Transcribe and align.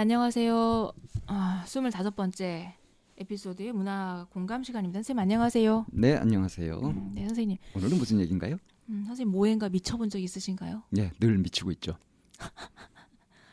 안녕하세요. 0.00 0.92
아, 1.26 1.62
25번째 1.66 2.72
에피소드의 3.18 3.74
문화 3.74 4.26
공감 4.30 4.64
시간입니다. 4.64 4.96
선생님 5.00 5.18
안녕하세요. 5.18 5.84
네, 5.92 6.16
안녕하세요. 6.16 6.78
음, 6.78 7.12
네, 7.14 7.26
선생님. 7.26 7.58
오늘은 7.76 7.98
무슨 7.98 8.18
얘기인가요? 8.20 8.56
음, 8.88 9.04
선생님 9.06 9.30
모행가 9.30 9.68
미쳐본 9.68 10.08
적 10.08 10.18
있으신가요? 10.18 10.84
네, 10.88 11.12
늘 11.20 11.36
미치고 11.36 11.70
있죠. 11.72 11.98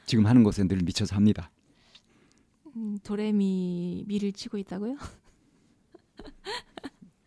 지금 0.08 0.26
하는 0.26 0.46
것에 0.46 0.64
늘 0.66 0.78
미쳐서 0.84 1.18
합니다. 1.18 1.52
음, 2.78 2.98
도레미 3.04 4.06
미를 4.08 4.32
치고 4.32 4.58
있다고요? 4.58 4.96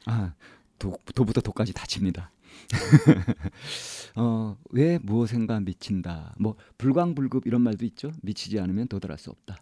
아, 0.07 0.33
도, 0.79 0.97
도부터 1.15 1.43
도까지 1.43 1.75
다 1.75 1.85
칩니다. 1.85 2.33
어, 4.17 4.57
왜 4.71 4.99
무엇인가 4.99 5.61
미친다. 5.61 6.35
뭐 6.39 6.57
불광불급 6.79 7.47
이런 7.47 7.63
말도 7.63 7.85
있죠. 7.87 8.13
미치지 8.23 8.59
않으면 8.61 8.89
도달할 8.89 9.19
수 9.19 9.31
없다. 9.31 9.57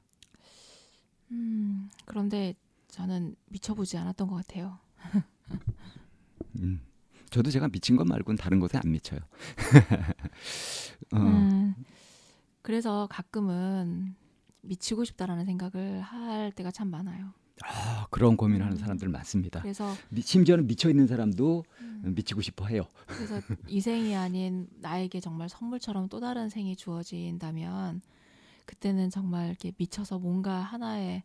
음, 1.30 1.91
그런데 2.05 2.55
저는 2.88 3.37
미쳐보지 3.47 3.97
않았던 3.98 4.28
것 4.28 4.37
같아요. 4.37 4.78
음, 6.61 6.80
저도 7.30 7.51
제가 7.51 7.69
미친 7.69 7.97
것 7.97 8.06
말고는 8.06 8.37
다른 8.38 8.61
것에 8.61 8.78
안 8.78 8.91
미쳐요. 8.91 9.20
어. 11.14 11.19
음, 11.19 11.75
그래서 12.62 13.06
가끔은 13.11 14.14
미치고 14.62 15.05
싶다라는 15.05 15.45
생각을 15.45 16.00
할 16.00 16.52
때가 16.52 16.70
참 16.70 16.89
많아요. 16.91 17.33
아, 17.64 18.06
그런 18.11 18.37
고민하는 18.37 18.75
음. 18.75 18.78
사람들 18.78 19.09
많습니다. 19.09 19.61
그래서 19.61 19.95
심지어는 20.19 20.67
미쳐 20.67 20.89
있는 20.89 21.06
사람도 21.06 21.64
음. 21.81 22.14
미치고 22.14 22.42
싶어 22.42 22.67
해요. 22.67 22.83
그래서 23.06 23.41
이 23.67 23.81
생이 23.81 24.14
아닌 24.14 24.69
나에게 24.81 25.20
정말 25.20 25.48
선물처럼 25.48 26.09
또 26.09 26.20
다른 26.20 26.48
생이 26.48 26.77
주어진다면 26.77 28.01
그때는 28.64 29.11
정말 29.11 29.48
이렇게 29.48 29.73
미쳐서 29.77 30.19
뭔가 30.19 30.59
하나에 30.61 31.23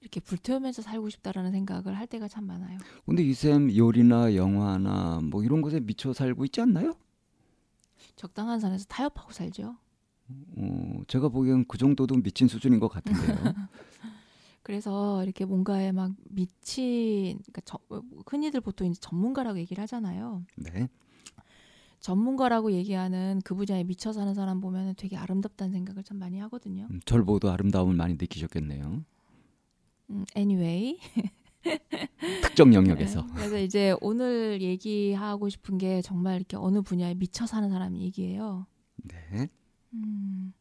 이렇게 0.00 0.20
불태우면서 0.20 0.82
살고 0.82 1.08
싶다라는 1.08 1.50
생각을 1.50 1.96
할 1.96 2.06
때가 2.06 2.28
참 2.28 2.46
많아요. 2.46 2.78
근데 3.06 3.22
이쌤 3.22 3.74
요리나 3.74 4.34
영화나 4.34 5.20
뭐 5.22 5.42
이런 5.42 5.62
것에 5.62 5.80
미쳐 5.80 6.12
살고 6.12 6.44
있지 6.44 6.60
않나요? 6.60 6.94
적당한 8.16 8.60
선에서 8.60 8.84
타협하고 8.84 9.32
살죠. 9.32 9.76
어, 10.28 11.00
제가 11.08 11.28
보기엔 11.28 11.64
그 11.66 11.78
정도도 11.78 12.16
미친 12.16 12.48
수준인 12.48 12.80
것 12.80 12.88
같은데요. 12.88 13.34
그래서 14.64 15.22
이렇게 15.22 15.44
뭔가에 15.44 15.92
막 15.92 16.12
미친 16.30 17.38
그러니까 17.52 17.60
저, 17.66 17.78
흔히들 18.26 18.62
보통 18.62 18.86
이제 18.88 18.98
전문가라고 18.98 19.58
얘기를 19.58 19.82
하잖아요. 19.82 20.42
네. 20.56 20.88
전문가라고 22.00 22.72
얘기하는 22.72 23.42
그 23.44 23.54
분야에 23.54 23.84
미쳐 23.84 24.12
사는 24.12 24.32
사람 24.32 24.60
보면 24.60 24.94
되게 24.96 25.16
아름답다는 25.18 25.72
생각을 25.72 26.02
참 26.02 26.18
많이 26.18 26.38
하거든요. 26.40 26.88
음, 26.90 27.00
절 27.04 27.24
보도 27.24 27.50
아름다움을 27.50 27.94
많이 27.94 28.14
느끼셨겠네요. 28.14 29.04
음, 30.10 30.24
anyway. 30.34 30.98
특정 32.42 32.72
영역에서. 32.72 33.20
네, 33.20 33.28
그래서 33.34 33.58
이제 33.58 33.94
오늘 34.00 34.62
얘기하고 34.62 35.50
싶은 35.50 35.76
게 35.76 36.00
정말 36.00 36.36
이렇게 36.36 36.56
어느 36.56 36.80
분야에 36.80 37.14
미쳐 37.14 37.46
사는 37.46 37.68
사람 37.68 37.98
얘기예요. 37.98 38.66
네. 38.96 39.48
음. 39.92 40.54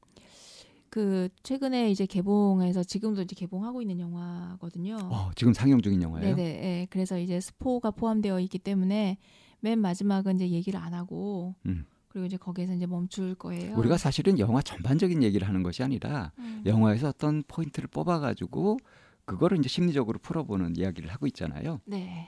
그 0.93 1.27
최근에 1.41 1.89
이제 1.89 2.05
개봉해서 2.05 2.83
지금도 2.83 3.23
이제 3.23 3.33
개봉하고 3.35 3.81
있는 3.81 3.99
영화거든요. 3.99 4.97
어, 5.01 5.31
지금 5.35 5.51
상영 5.51 5.81
중인 5.81 6.03
영화예요? 6.03 6.35
네네. 6.35 6.61
네. 6.61 6.87
그래서 6.91 7.17
이제 7.17 7.39
스포가 7.39 7.89
포함되어 7.89 8.39
있기 8.41 8.59
때문에 8.59 9.17
맨 9.59 9.79
마지막은 9.79 10.35
이제 10.35 10.49
얘기를 10.51 10.79
안 10.79 10.93
하고 10.93 11.55
음. 11.65 11.87
그리고 12.09 12.27
이제 12.27 12.37
거기에서 12.37 12.75
이제 12.75 12.85
멈출 12.85 13.33
거예요. 13.33 13.75
우리가 13.75 13.97
사실은 13.97 14.37
영화 14.37 14.61
전반적인 14.61 15.23
얘기를 15.23 15.47
하는 15.47 15.63
것이 15.63 15.81
아니라 15.81 16.31
음. 16.37 16.61
영화에서 16.67 17.07
어떤 17.09 17.41
포인트를 17.47 17.87
뽑아가지고 17.87 18.77
그거를 19.25 19.57
이제 19.57 19.69
심리적으로 19.69 20.19
풀어보는 20.19 20.75
이야기를 20.75 21.09
하고 21.09 21.25
있잖아요. 21.25 21.79
네. 21.85 22.27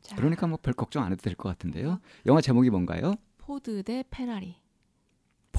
자. 0.00 0.16
그러니까 0.16 0.48
뭐 0.48 0.58
별 0.60 0.74
걱정 0.74 1.04
안 1.04 1.12
해도 1.12 1.22
될 1.22 1.36
것 1.36 1.48
같은데요. 1.48 1.90
어? 1.90 2.00
영화 2.26 2.40
제목이 2.40 2.70
뭔가요? 2.70 3.14
포드 3.38 3.84
대 3.84 4.02
페라리. 4.10 4.56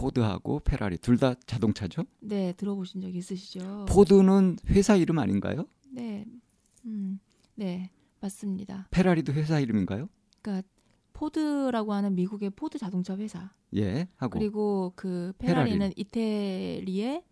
포드하고 0.01 0.59
페라리 0.61 0.97
둘 0.97 1.17
다 1.17 1.35
자동차죠? 1.45 2.03
네, 2.21 2.53
들어보신 2.53 3.01
적 3.01 3.15
있으시죠? 3.15 3.85
포드는 3.87 4.57
회사 4.69 4.95
이름 4.95 5.19
아닌가요? 5.19 5.67
네, 5.91 6.25
음, 6.85 7.19
네, 7.55 7.91
맞습니다. 8.19 8.87
페라리도 8.89 9.33
회사 9.33 9.59
이름인가요? 9.59 10.09
그러니까 10.41 10.67
포드라고 11.13 11.93
하는 11.93 12.15
미국의 12.15 12.49
포드 12.51 12.79
자동차 12.79 13.15
회사. 13.17 13.51
예, 13.75 14.07
하고 14.17 14.39
그리고 14.39 14.93
그 14.95 15.33
페라리는 15.37 15.77
페라리. 15.79 15.93
이태리의 15.95 17.23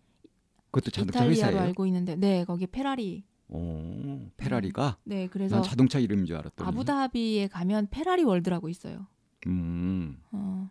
그것도 0.70 0.92
자동차 0.92 1.24
이탈리아로 1.24 1.30
회사예요? 1.48 1.60
알고 1.68 1.86
있는데, 1.86 2.14
네, 2.14 2.44
거기 2.44 2.68
페라리. 2.68 3.24
오, 3.48 4.30
페라리가? 4.36 4.98
네, 5.02 5.26
그래서 5.26 5.56
난 5.56 5.64
자동차 5.64 5.98
이름인 5.98 6.24
줄 6.26 6.36
알았더니 6.36 6.68
아부다비에 6.68 7.48
가면 7.48 7.88
페라리 7.90 8.22
월드라고 8.22 8.68
있어요. 8.68 9.08
음. 9.48 10.22
어. 10.30 10.70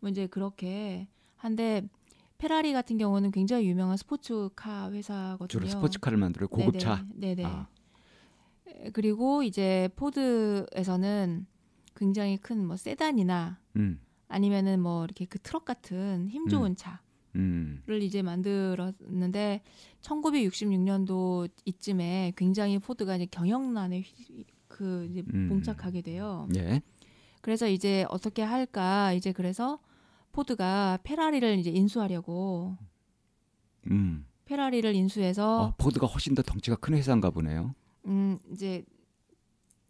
뭐 0.00 0.10
이제 0.10 0.26
그렇게 0.26 1.06
한데 1.40 1.82
페라리 2.38 2.72
같은 2.72 2.96
경우는 2.98 3.30
굉장히 3.32 3.66
유명한 3.66 3.96
스포츠카 3.96 4.90
회사거든요. 4.92 5.48
주로 5.48 5.66
스포츠카를 5.66 6.18
만들어요. 6.18 6.48
고급차. 6.48 7.04
네네. 7.14 7.34
네네. 7.36 7.44
아. 7.48 7.68
그리고 8.92 9.42
이제 9.42 9.88
포드에서는 9.96 11.46
굉장히 11.96 12.36
큰 12.36 12.66
뭐 12.66 12.76
세단이나 12.76 13.58
음. 13.76 14.00
아니면은 14.28 14.80
뭐 14.80 15.04
이렇게 15.04 15.24
그 15.24 15.38
트럭 15.38 15.64
같은 15.64 16.28
힘 16.30 16.46
좋은 16.48 16.70
음. 16.72 16.76
차를 16.76 16.98
음. 17.36 18.02
이제 18.02 18.22
만들었는데 18.22 19.62
1966년도 20.02 21.50
이쯤에 21.64 22.32
굉장히 22.36 22.78
포드가 22.78 23.16
이제 23.16 23.26
경영난에 23.26 24.04
그 24.68 25.06
이제 25.10 25.22
음. 25.34 25.48
봉착하게 25.48 26.02
돼요. 26.02 26.48
예. 26.56 26.80
그래서 27.42 27.66
이제 27.68 28.06
어떻게 28.08 28.42
할까 28.42 29.12
이제 29.12 29.32
그래서 29.32 29.78
포드가 30.32 30.98
페라리를 31.02 31.58
이제 31.58 31.70
인수하려고 31.70 32.76
음. 33.90 34.26
페라리를 34.44 34.94
인수해서 34.94 35.68
아, 35.68 35.74
포드가 35.78 36.06
훨씬 36.06 36.34
더 36.34 36.42
덩치가 36.42 36.76
큰 36.76 36.94
회사인가 36.94 37.30
보네요. 37.30 37.74
음, 38.06 38.38
이제 38.52 38.84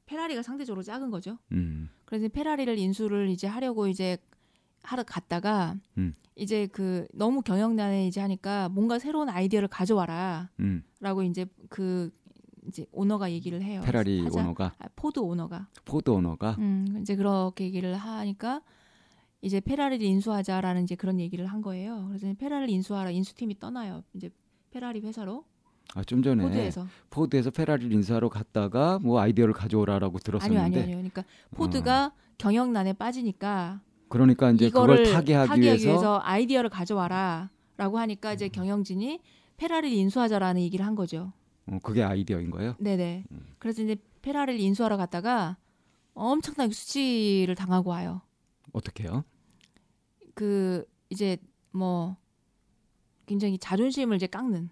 페라리가 0.06 0.42
상대적으로 0.42 0.82
작은 0.82 1.10
거죠. 1.10 1.38
음. 1.52 1.88
그래서 2.04 2.28
페라리를 2.28 2.76
인수를 2.78 3.30
이제 3.30 3.46
하려고 3.46 3.86
이제 3.86 4.18
하러 4.82 5.02
갔다가 5.02 5.76
음. 5.98 6.14
이제 6.36 6.66
그 6.66 7.06
너무 7.12 7.42
경영난에 7.42 8.06
이제 8.06 8.20
하니까 8.20 8.68
뭔가 8.70 8.98
새로운 8.98 9.28
아이디어를 9.28 9.68
가져와라라고 9.68 10.48
음. 10.60 10.82
이제 11.30 11.46
그 11.68 12.10
이제 12.66 12.86
오너가 12.92 13.30
얘기를 13.30 13.62
해요. 13.62 13.80
페라리 13.84 14.20
하자. 14.22 14.40
오너가 14.40 14.74
아, 14.78 14.88
포드 14.96 15.20
오너가 15.20 15.68
포드 15.84 16.10
오너가 16.10 16.56
음, 16.58 16.98
이제 17.00 17.16
그렇게 17.16 17.64
얘기를 17.64 17.94
하니까 17.96 18.62
이제 19.42 19.60
페라리를 19.60 20.04
인수하자라는 20.04 20.84
이제 20.84 20.94
그런 20.94 21.18
얘기를 21.18 21.46
한 21.46 21.62
거예요. 21.62 22.06
그래서 22.08 22.32
페라리를 22.38 22.70
인수하라 22.70 23.10
인수팀이 23.10 23.58
떠나요. 23.58 24.02
이제 24.14 24.30
페라리 24.70 25.00
회사로. 25.00 25.44
아, 25.94 26.04
좀 26.04 26.22
전에 26.22 26.42
포드에서. 26.44 26.86
포드에서 27.08 27.50
페라리를 27.50 27.92
인수하러 27.92 28.28
갔다가 28.28 28.98
뭐 29.00 29.20
아이디어를 29.20 29.54
가져오라라고 29.54 30.18
들었었는데. 30.18 30.60
아니요, 30.60 30.66
아니요, 30.66 30.82
아니요. 30.82 30.96
그러니까 30.96 31.24
포드가 31.52 32.06
어. 32.06 32.20
경영난에 32.38 32.92
빠지니까 32.92 33.80
그러니까 34.08 34.50
이제 34.50 34.70
그걸 34.70 35.04
타개하기, 35.04 35.48
타개하기 35.48 35.60
위해서, 35.60 35.88
위해서 35.88 36.20
아이디어를 36.22 36.70
가져와라라고 36.70 37.98
하니까 37.98 38.32
이제 38.34 38.48
경영진이 38.48 39.20
페라리를 39.56 39.96
인수하자라는 39.96 40.60
얘기를 40.62 40.86
한 40.86 40.94
거죠. 40.94 41.32
어, 41.66 41.78
그게 41.82 42.02
아이디어인 42.02 42.50
거예요? 42.50 42.74
네네. 42.78 43.24
음. 43.30 43.40
그래서 43.58 43.82
이제 43.82 43.96
페라리를 44.22 44.60
인수하러 44.60 44.96
갔다가 44.96 45.56
엄청나게 46.14 46.72
수치를 46.72 47.54
당하고 47.54 47.90
와요. 47.90 48.22
어떻게요? 48.72 49.24
그 50.34 50.84
이제 51.10 51.36
뭐 51.72 52.16
굉장히 53.26 53.58
자존심을 53.58 54.16
이제 54.16 54.26
깎는. 54.26 54.70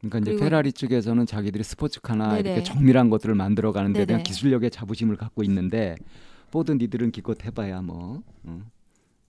그러니까 0.00 0.18
이제 0.18 0.36
페라리 0.42 0.72
측에서는 0.72 1.26
자기들이 1.26 1.62
스포츠카나 1.62 2.36
네네. 2.36 2.52
이렇게 2.52 2.62
정밀한 2.62 3.10
것들을 3.10 3.34
만들어 3.34 3.72
가는 3.72 3.92
데 3.92 4.06
대한 4.06 4.22
기술력의 4.22 4.70
자부심을 4.70 5.16
갖고 5.16 5.42
있는데 5.42 5.94
포드 6.50 6.72
니들은 6.72 7.10
기껏 7.10 7.44
해봐야 7.44 7.82
뭐 7.82 8.22
어, 8.44 8.62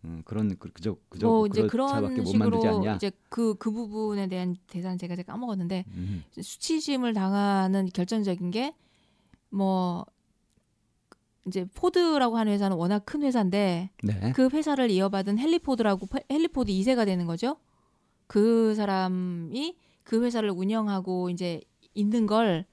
어, 0.04 0.22
그런 0.24 0.58
그, 0.58 0.72
그저 0.72 0.96
그저 1.10 1.28
뭐 1.28 1.48
이제 1.48 1.68
그런 1.68 2.25
식으로 2.25 2.96
이제 2.96 3.12
그그 3.28 3.56
그 3.60 3.72
부분에 3.72 4.28
대한 4.28 4.56
대사는 4.68 4.98
제가 4.98 5.18
제가 5.18 5.34
까먹었는데 5.34 5.84
음. 5.90 6.24
수치심을 6.40 7.13
당하는 7.13 7.88
결정적인 7.94 8.52
게 8.52 8.74
뭐 9.52 10.06
이제 11.48 11.66
포드라고 11.74 12.38
하는 12.38 12.54
회사는 12.54 12.78
워낙 12.78 13.04
큰 13.06 13.24
회사인데 13.24 13.90
네. 14.04 14.32
그 14.34 14.50
회사를 14.52 14.92
이어받은 14.92 15.40
헨리 15.40 15.60
포드라고 15.60 16.08
헨리 16.30 16.48
포드 16.48 16.72
2세가 16.72 17.06
되는 17.06 17.26
거죠. 17.26 17.58
그 18.28 18.76
사람이 18.76 19.76
그 20.04 20.24
회사를 20.24 20.52
운영하고 20.52 21.30
이제 21.30 21.62
있는 21.94 22.28
걸 22.28 22.66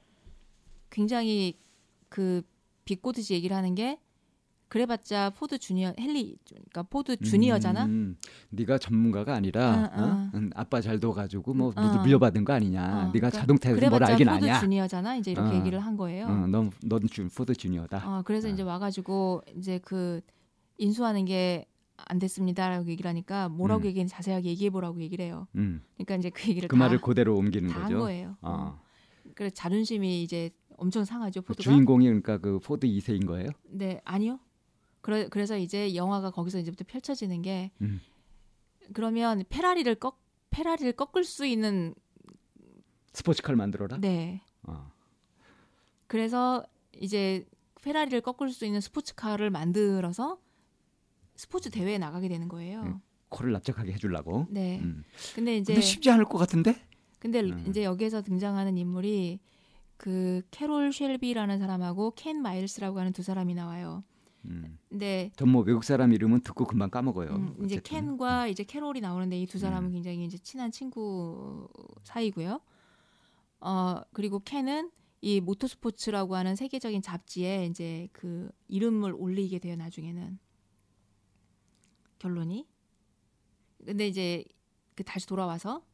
굉장히 0.90 1.58
그 2.08 2.42
비꼬듯이 2.84 3.34
얘기를 3.34 3.56
하는 3.56 3.74
게 3.74 3.98
그래봤자 4.68 5.30
포드 5.30 5.58
주니어 5.58 5.94
헨리 5.98 6.36
그러니까 6.48 6.82
포드 6.82 7.16
주니어잖아. 7.18 7.86
음, 7.86 8.16
네가 8.50 8.78
전문가가 8.78 9.34
아니라 9.34 9.90
어, 9.94 10.00
어. 10.00 10.04
어? 10.04 10.30
응, 10.34 10.50
아빠 10.54 10.80
잘 10.80 11.00
둬가지고 11.00 11.54
뭐 11.54 11.72
어. 11.74 11.98
물려받은 12.02 12.44
거 12.44 12.52
아니냐. 12.52 12.82
어, 12.82 12.96
네가 13.06 13.10
그러니까 13.12 13.30
자동차에서 13.30 13.90
뭘 13.90 14.04
알긴 14.04 14.28
아냐. 14.28 14.54
포드 14.54 14.60
주니어잖아. 14.60 15.16
이제 15.16 15.32
이렇게 15.32 15.50
어. 15.50 15.58
얘기를 15.58 15.80
한 15.80 15.96
거예요. 15.96 16.26
어, 16.26 16.46
넌, 16.46 16.70
넌 16.84 17.00
포드 17.34 17.54
주니어다. 17.54 18.02
어, 18.18 18.22
그래서 18.24 18.48
이제 18.48 18.62
와가지고 18.62 19.42
이제 19.56 19.78
그 19.82 20.20
인수하는 20.78 21.24
게 21.24 21.66
안 22.06 22.18
됐습니다라고 22.18 22.88
얘기를 22.88 23.08
하니까 23.08 23.48
뭐라고 23.48 23.82
음. 23.82 23.86
얘기는 23.86 24.06
자세하게 24.06 24.48
얘기해 24.50 24.70
보라고 24.70 25.00
얘기를 25.00 25.24
해요. 25.24 25.48
음. 25.56 25.82
그러니까 25.96 26.16
이제 26.16 26.30
그 26.30 26.48
얘기를 26.48 26.68
그 26.68 26.76
말을 26.76 27.00
그대로 27.00 27.36
옮기는 27.36 27.68
거죠. 27.68 27.80
한 27.80 27.98
거예요. 27.98 28.36
어. 28.40 28.80
그래 29.34 29.50
자존심이 29.50 30.22
이제 30.22 30.50
엄청 30.76 31.04
상하죠. 31.04 31.42
포드가. 31.42 31.62
주인공이 31.62 32.06
그러니까 32.06 32.38
그 32.38 32.60
포드 32.60 32.86
2세인 32.86 33.26
거예요? 33.26 33.48
네, 33.68 34.00
아니요. 34.04 34.38
그래, 35.08 35.26
그래서 35.30 35.56
이제 35.56 35.94
영화가 35.94 36.32
거기서 36.32 36.58
이제부터 36.58 36.84
펼쳐지는 36.86 37.40
게 37.40 37.70
음. 37.80 37.98
그러면 38.92 39.42
페라리를 39.48 39.94
꺾 39.94 40.20
페라리를 40.50 40.92
꺾을 40.92 41.24
수 41.24 41.46
있는 41.46 41.94
스포츠카를 43.14 43.56
만들어라. 43.56 43.96
네. 44.02 44.42
어. 44.64 44.92
그래서 46.08 46.62
이제 47.00 47.46
페라리를 47.80 48.20
꺾을 48.20 48.50
수 48.50 48.66
있는 48.66 48.82
스포츠카를 48.82 49.48
만들어서 49.48 50.38
스포츠 51.36 51.70
대회에 51.70 51.96
나가게 51.96 52.28
되는 52.28 52.46
거예요. 52.46 52.82
음, 52.82 53.00
코를 53.30 53.52
납작하게 53.52 53.94
해주려고. 53.94 54.46
네. 54.50 54.78
음. 54.80 55.04
근데 55.34 55.56
이제 55.56 55.72
근데 55.72 55.86
쉽지 55.86 56.10
않을 56.10 56.26
것 56.26 56.36
같은데? 56.36 56.86
근데 57.18 57.40
음. 57.40 57.64
이제 57.66 57.82
여기에서 57.82 58.20
등장하는 58.20 58.76
인물이 58.76 59.40
그 59.96 60.42
캐롤 60.50 60.92
쉘비라는 60.92 61.58
사람하고 61.60 62.10
켄 62.10 62.42
마일스라고 62.42 62.98
하는 62.98 63.14
두 63.14 63.22
사람이 63.22 63.54
나와요. 63.54 64.04
음. 64.44 64.78
네. 64.90 65.30
전뭐 65.36 65.62
외국 65.62 65.84
사람 65.84 66.12
이름은 66.12 66.40
듣고 66.42 66.64
금방 66.64 66.90
까먹어요. 66.90 67.30
음, 67.30 67.56
이제 67.64 67.80
켄과 67.80 68.44
음. 68.44 68.48
이제 68.48 68.64
캐롤이 68.64 69.00
나오는데 69.00 69.38
이 69.40 69.46
두 69.46 69.58
사람은 69.58 69.90
음. 69.90 69.92
굉장히 69.92 70.24
이제 70.24 70.38
친한 70.38 70.70
친구 70.70 71.68
사이고요. 72.04 72.60
어 73.60 74.00
그리고 74.12 74.38
켄은 74.40 74.90
이 75.20 75.40
모터스포츠라고 75.40 76.36
하는 76.36 76.54
세계적인 76.54 77.02
잡지에 77.02 77.66
이제 77.66 78.08
그 78.12 78.50
이름을 78.68 79.12
올리게 79.16 79.58
돼요. 79.58 79.74
나중에는 79.76 80.38
결론이. 82.18 82.66
근데 83.84 84.06
이제 84.06 84.44
그 84.94 85.04
다시 85.04 85.26
돌아와서 85.26 85.84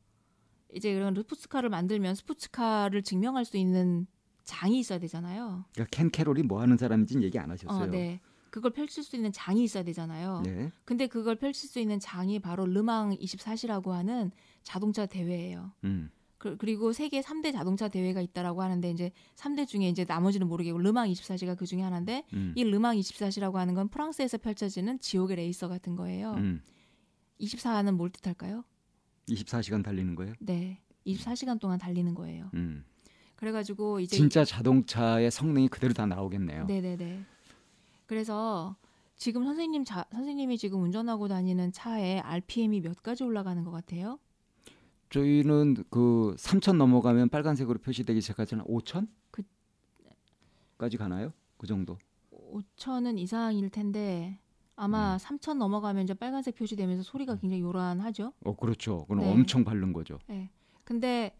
이제 0.74 0.90
이런 0.90 1.14
스포츠카를 1.14 1.68
만들면 1.70 2.14
스포츠카를 2.16 3.02
증명할 3.02 3.44
수 3.44 3.56
있는 3.56 4.06
장이 4.44 4.78
있어야 4.80 4.98
되잖아요. 4.98 5.64
그러니까 5.74 5.96
켄 5.96 6.10
캐롤이 6.10 6.42
뭐 6.42 6.60
하는 6.60 6.76
사람인지는 6.76 7.22
얘기 7.22 7.38
안 7.38 7.50
하셨어요. 7.50 7.84
어, 7.84 7.86
네. 7.86 8.20
그걸 8.54 8.70
펼칠 8.70 9.02
수 9.02 9.16
있는 9.16 9.32
장이 9.32 9.64
있어야 9.64 9.82
되잖아요. 9.82 10.42
네. 10.44 10.70
근데 10.84 11.08
그걸 11.08 11.34
펼칠 11.34 11.68
수 11.68 11.80
있는 11.80 11.98
장이 11.98 12.38
바로 12.38 12.64
르망 12.66 13.10
24시라고 13.16 13.88
하는 13.88 14.30
자동차 14.62 15.06
대회예요. 15.06 15.72
음. 15.82 16.08
그, 16.38 16.56
리고 16.60 16.92
세계 16.92 17.20
3대 17.20 17.52
자동차 17.52 17.88
대회가 17.88 18.20
있다라고 18.20 18.62
하는데 18.62 18.88
이제 18.88 19.10
3대 19.34 19.66
중에 19.66 19.88
이제 19.88 20.04
나머지는 20.06 20.46
모르겠고 20.46 20.78
르망 20.78 21.08
24시가 21.08 21.58
그 21.58 21.66
중에 21.66 21.82
하나인데 21.82 22.22
음. 22.32 22.52
이 22.54 22.62
르망 22.62 22.96
24시라고 22.96 23.54
하는 23.54 23.74
건 23.74 23.88
프랑스에서 23.88 24.38
펼쳐지는 24.38 25.00
지옥의 25.00 25.36
레이서 25.38 25.66
같은 25.66 25.96
거예요. 25.96 26.34
음. 26.34 26.62
24는 27.40 27.96
뭘 27.96 28.10
뜻할까요? 28.10 28.62
24시간 29.30 29.82
달리는 29.82 30.14
거예요? 30.14 30.32
네. 30.38 30.80
24시간 31.08 31.58
동안 31.58 31.80
달리는 31.80 32.14
거예요. 32.14 32.50
음. 32.54 32.84
그래가지고 33.34 33.98
이제 33.98 34.16
진짜 34.16 34.44
자동차의 34.44 35.32
성능이 35.32 35.66
그대로 35.66 35.92
다 35.92 36.06
나오겠네요. 36.06 36.66
네네네. 36.66 37.33
그래서 38.06 38.76
지금 39.16 39.44
선생님 39.44 39.84
자, 39.84 40.04
선생님이 40.12 40.58
지금 40.58 40.82
운전하고 40.82 41.28
다니는 41.28 41.72
차에 41.72 42.20
RPM이 42.20 42.80
몇 42.80 43.02
가지 43.02 43.24
올라가는 43.24 43.62
것 43.64 43.70
같아요? 43.70 44.18
저희는 45.10 45.84
그 45.90 46.34
3천 46.38 46.76
넘어가면 46.76 47.28
빨간색으로 47.28 47.78
표시되기 47.78 48.20
시작하잖아요. 48.20 48.66
5천? 48.66 49.06
그 49.30 49.42
까지 50.76 50.96
가나요? 50.96 51.32
그 51.56 51.66
정도. 51.66 51.98
5천은 52.32 53.18
이상일 53.18 53.70
텐데 53.70 54.40
아마 54.76 55.14
음. 55.14 55.18
3천 55.18 55.58
넘어가면 55.58 56.04
이제 56.04 56.14
빨간색 56.14 56.56
표시되면서 56.56 57.04
소리가 57.04 57.36
굉장히 57.36 57.62
요란하죠. 57.62 58.32
어, 58.44 58.56
그렇죠. 58.56 59.02
그건 59.06 59.18
네. 59.18 59.30
엄청 59.30 59.64
바른 59.64 59.92
거죠. 59.92 60.18
네. 60.26 60.50
근데 60.82 61.36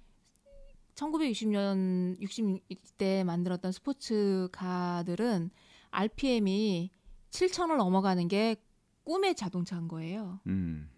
1960년 0.95 2.21
60대 2.21 3.25
만들었던 3.25 3.73
스포츠카들은 3.73 5.51
RPM이 5.94 6.91
7천을 7.31 7.76
넘어가는 7.76 8.26
게 8.29 8.56
꿈의 9.05 9.35
자동차인 9.35 9.88
거예요. 9.88 10.41
음. 10.46 10.91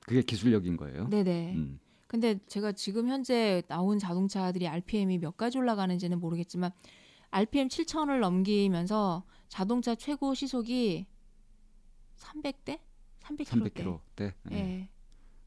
그게 0.00 0.22
기술력인 0.22 0.76
거예요. 0.76 1.08
네네. 1.08 1.54
음. 1.54 1.80
근데 2.06 2.38
제가 2.46 2.72
지금 2.72 3.08
현재 3.08 3.62
나온 3.68 3.98
자동차들이 3.98 4.68
RPM이 4.68 5.18
몇 5.18 5.36
가지 5.36 5.58
올라가는지는 5.58 6.20
모르겠지만 6.20 6.70
RPM 7.30 7.68
7천을 7.68 8.20
넘기면서 8.20 9.24
자동차 9.48 9.94
최고 9.94 10.34
시속이 10.34 11.06
300대? 12.16 12.78
300km. 13.20 13.72
300km대. 13.72 14.00
네. 14.16 14.34
네. 14.44 14.90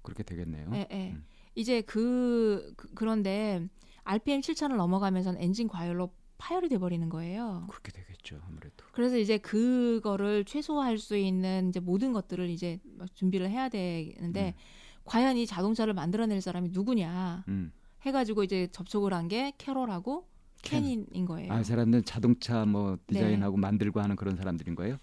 그렇게 0.02 0.24
되겠네요. 0.24 0.70
네, 0.70 0.88
네. 0.90 1.12
음. 1.12 1.26
이제 1.56 1.82
그, 1.82 2.74
그 2.76 2.90
그런데 2.94 3.68
RPM 4.04 4.42
7천을 4.42 4.76
넘어가면서는 4.76 5.42
엔진 5.42 5.68
과열로 5.68 6.12
파열이 6.38 6.70
돼 6.70 6.78
버리는 6.78 7.08
거예요. 7.10 7.66
그렇게 7.70 7.92
되겠죠, 7.92 8.40
아무래도. 8.48 8.86
그래서 8.92 9.18
이제 9.18 9.38
그거를 9.38 10.46
최소화할 10.46 10.98
수 10.98 11.18
있는 11.18 11.70
이제 11.70 11.80
모든 11.80 12.14
것들을 12.14 12.50
이제 12.50 12.80
준비를 13.16 13.50
해야 13.50 13.70
되는데 13.70 14.54
음. 14.56 14.62
과연 15.06 15.38
이 15.38 15.46
자동차를 15.48 15.94
만들어낼 15.94 16.42
사람이 16.42 16.70
누구냐 16.72 17.46
음. 17.48 17.72
해가지고 18.02 18.44
이제 18.44 18.68
접촉을 18.72 19.14
한 19.14 19.28
게 19.28 19.54
캐롤하고 19.58 20.28
켄인 20.64 21.26
거예요. 21.26 21.52
아, 21.54 21.64
사람들 21.64 22.04
자동차 22.04 22.66
뭐 22.66 22.98
디자인하고 23.08 23.58
네. 23.58 23.62
만들고 23.62 24.00
하는 24.02 24.16
그런 24.16 24.36
사람들인 24.36 24.76
거예요? 24.76 24.98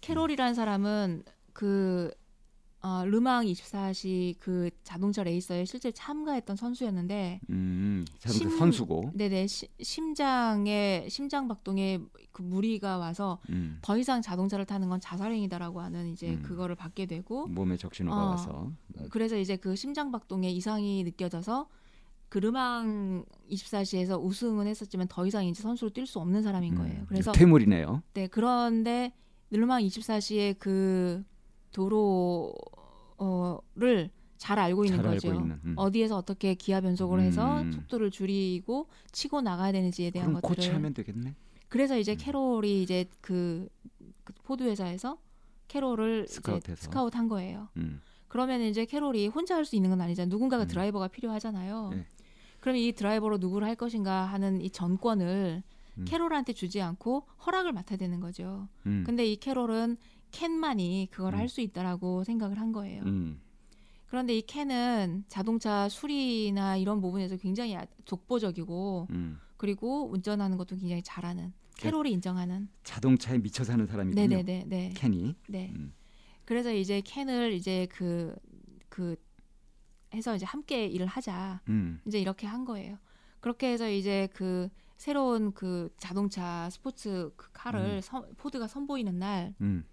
캐롤이라는 0.00 0.54
사람은 0.54 1.22
그 1.52 2.10
어, 2.82 3.04
르망 3.04 3.44
24시 3.44 4.36
그 4.40 4.70
자동차 4.82 5.22
레이서에 5.22 5.66
실제 5.66 5.92
참가했던 5.92 6.56
선수였는데 6.56 7.40
음, 7.50 8.06
심, 8.26 8.48
선수고 8.48 9.12
네네 9.14 9.46
시, 9.48 9.68
심장에 9.82 11.06
심장 11.10 11.46
박동에 11.46 11.98
그 12.32 12.40
무리가 12.40 12.96
와서 12.96 13.38
음. 13.50 13.78
더 13.82 13.98
이상 13.98 14.22
자동차를 14.22 14.64
타는 14.64 14.88
건 14.88 14.98
자살행위다라고 14.98 15.80
하는 15.80 16.08
이제 16.08 16.34
음. 16.34 16.42
그거를 16.42 16.74
받게 16.74 17.04
되고 17.04 17.46
몸에 17.48 17.76
적신호가 17.76 18.16
어, 18.16 18.30
와서 18.30 18.72
그래서 19.10 19.36
이제 19.36 19.56
그 19.56 19.76
심장 19.76 20.10
박동에 20.10 20.48
이상이 20.50 21.04
느껴져서 21.04 21.68
그 22.30 22.38
르망 22.38 23.24
24시에서 23.50 24.22
우승은 24.22 24.66
했었지만 24.66 25.08
더 25.08 25.26
이상 25.26 25.44
이제 25.44 25.62
선수로 25.62 25.90
뛸 25.90 26.06
수 26.06 26.18
없는 26.20 26.42
사람인 26.42 26.72
음, 26.74 26.78
거예요. 26.78 27.04
그래서 27.08 27.32
퇴물이네요. 27.32 28.02
네 28.14 28.26
그런데 28.28 29.12
르망 29.50 29.82
24시의 29.82 30.56
그 30.58 31.24
도로를 31.72 32.54
잘 34.36 34.58
알고 34.58 34.84
있는 34.84 35.02
잘 35.02 35.12
거죠. 35.12 35.28
알고 35.28 35.40
있는, 35.40 35.60
음. 35.64 35.74
어디에서 35.76 36.16
어떻게 36.16 36.54
기아 36.54 36.80
변속을 36.80 37.18
음. 37.18 37.24
해서 37.24 37.64
속도를 37.72 38.10
줄이고 38.10 38.86
치고 39.12 39.42
나가야 39.42 39.72
되는지에 39.72 40.10
대한 40.10 40.32
것들을 40.32 40.56
코치하면 40.56 40.94
되겠네. 40.94 41.34
그래서 41.68 41.98
이제 41.98 42.12
음. 42.12 42.16
캐롤이 42.18 42.82
이제 42.82 43.06
그, 43.20 43.68
그 44.24 44.32
포드 44.44 44.62
회사에서 44.64 45.18
캐롤을 45.68 46.26
스카우트해서. 46.26 46.82
스카우트 46.82 47.16
한 47.16 47.28
거예요. 47.28 47.68
음. 47.76 48.00
그러면 48.28 48.60
이제 48.62 48.84
캐롤이 48.86 49.28
혼자 49.28 49.56
할 49.56 49.64
수 49.64 49.76
있는 49.76 49.90
건 49.90 50.00
아니잖아요. 50.00 50.30
누군가가 50.30 50.64
음. 50.64 50.68
드라이버가 50.68 51.08
필요하잖아요. 51.08 51.90
네. 51.92 52.06
그럼 52.60 52.76
이 52.76 52.92
드라이버로 52.92 53.38
누구를 53.38 53.66
할 53.68 53.76
것인가 53.76 54.24
하는 54.24 54.60
이 54.60 54.70
전권을 54.70 55.62
음. 55.98 56.04
캐롤한테 56.06 56.52
주지 56.54 56.80
않고 56.80 57.26
허락을 57.46 57.72
맡아야 57.72 57.98
되는 57.98 58.20
거죠. 58.20 58.68
음. 58.86 59.02
근데 59.06 59.26
이 59.26 59.36
캐롤은 59.36 59.96
켄만이 60.30 61.08
그걸 61.10 61.34
음. 61.34 61.38
할수 61.38 61.60
있다라고 61.60 62.24
생각을 62.24 62.58
한 62.58 62.72
거예요. 62.72 63.02
음. 63.04 63.40
그런데 64.06 64.36
이 64.36 64.42
켄은 64.42 65.24
자동차 65.28 65.88
수리나 65.88 66.76
이런 66.76 67.00
부분에서 67.00 67.36
굉장히 67.36 67.76
아, 67.76 67.86
독보적이고 68.04 69.06
음. 69.10 69.38
그리고 69.56 70.10
운전하는 70.10 70.56
것도 70.56 70.76
굉장히 70.76 71.02
잘하는 71.02 71.52
캐롤이 71.76 72.10
인정하는 72.12 72.68
자동차에 72.82 73.38
미쳐 73.38 73.64
사는 73.64 73.86
사람이군요. 73.86 74.26
네네네. 74.26 74.64
네. 74.66 74.92
캔이. 74.96 75.36
네. 75.48 75.72
음. 75.74 75.92
그래서 76.44 76.72
이제 76.72 77.00
캔을 77.00 77.52
이제 77.52 77.86
그그 77.90 78.36
그 78.88 79.16
해서 80.12 80.34
이제 80.34 80.44
함께 80.44 80.86
일을 80.86 81.06
하자. 81.06 81.60
음. 81.68 82.00
이제 82.06 82.20
이렇게 82.20 82.46
한 82.46 82.64
거예요. 82.64 82.98
그렇게 83.40 83.72
해서 83.72 83.88
이제 83.88 84.28
그 84.34 84.68
새로운 84.96 85.52
그 85.52 85.88
자동차 85.96 86.68
스포츠 86.70 87.32
그 87.36 87.48
카를 87.52 87.80
음. 87.96 88.00
서, 88.00 88.26
포드가 88.36 88.66
선보이는 88.66 89.18
날 89.18 89.54
음. 89.60 89.84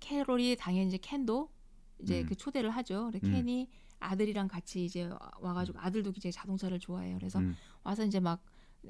캐롤이 0.00 0.56
당연히 0.56 0.88
이제 0.88 0.98
캔도 0.98 1.50
이제 2.00 2.20
음. 2.20 2.26
그 2.26 2.34
초대를 2.34 2.70
하죠. 2.70 3.10
근데 3.12 3.26
음. 3.26 3.32
캔이 3.32 3.68
아들이랑 4.00 4.48
같이 4.48 4.84
이제 4.84 5.10
와가지고 5.40 5.78
아들도 5.80 6.12
이제 6.16 6.30
자동차를 6.30 6.78
좋아해요. 6.78 7.16
그래서 7.16 7.38
음. 7.40 7.56
와서 7.82 8.04
이제 8.04 8.20
막 8.20 8.42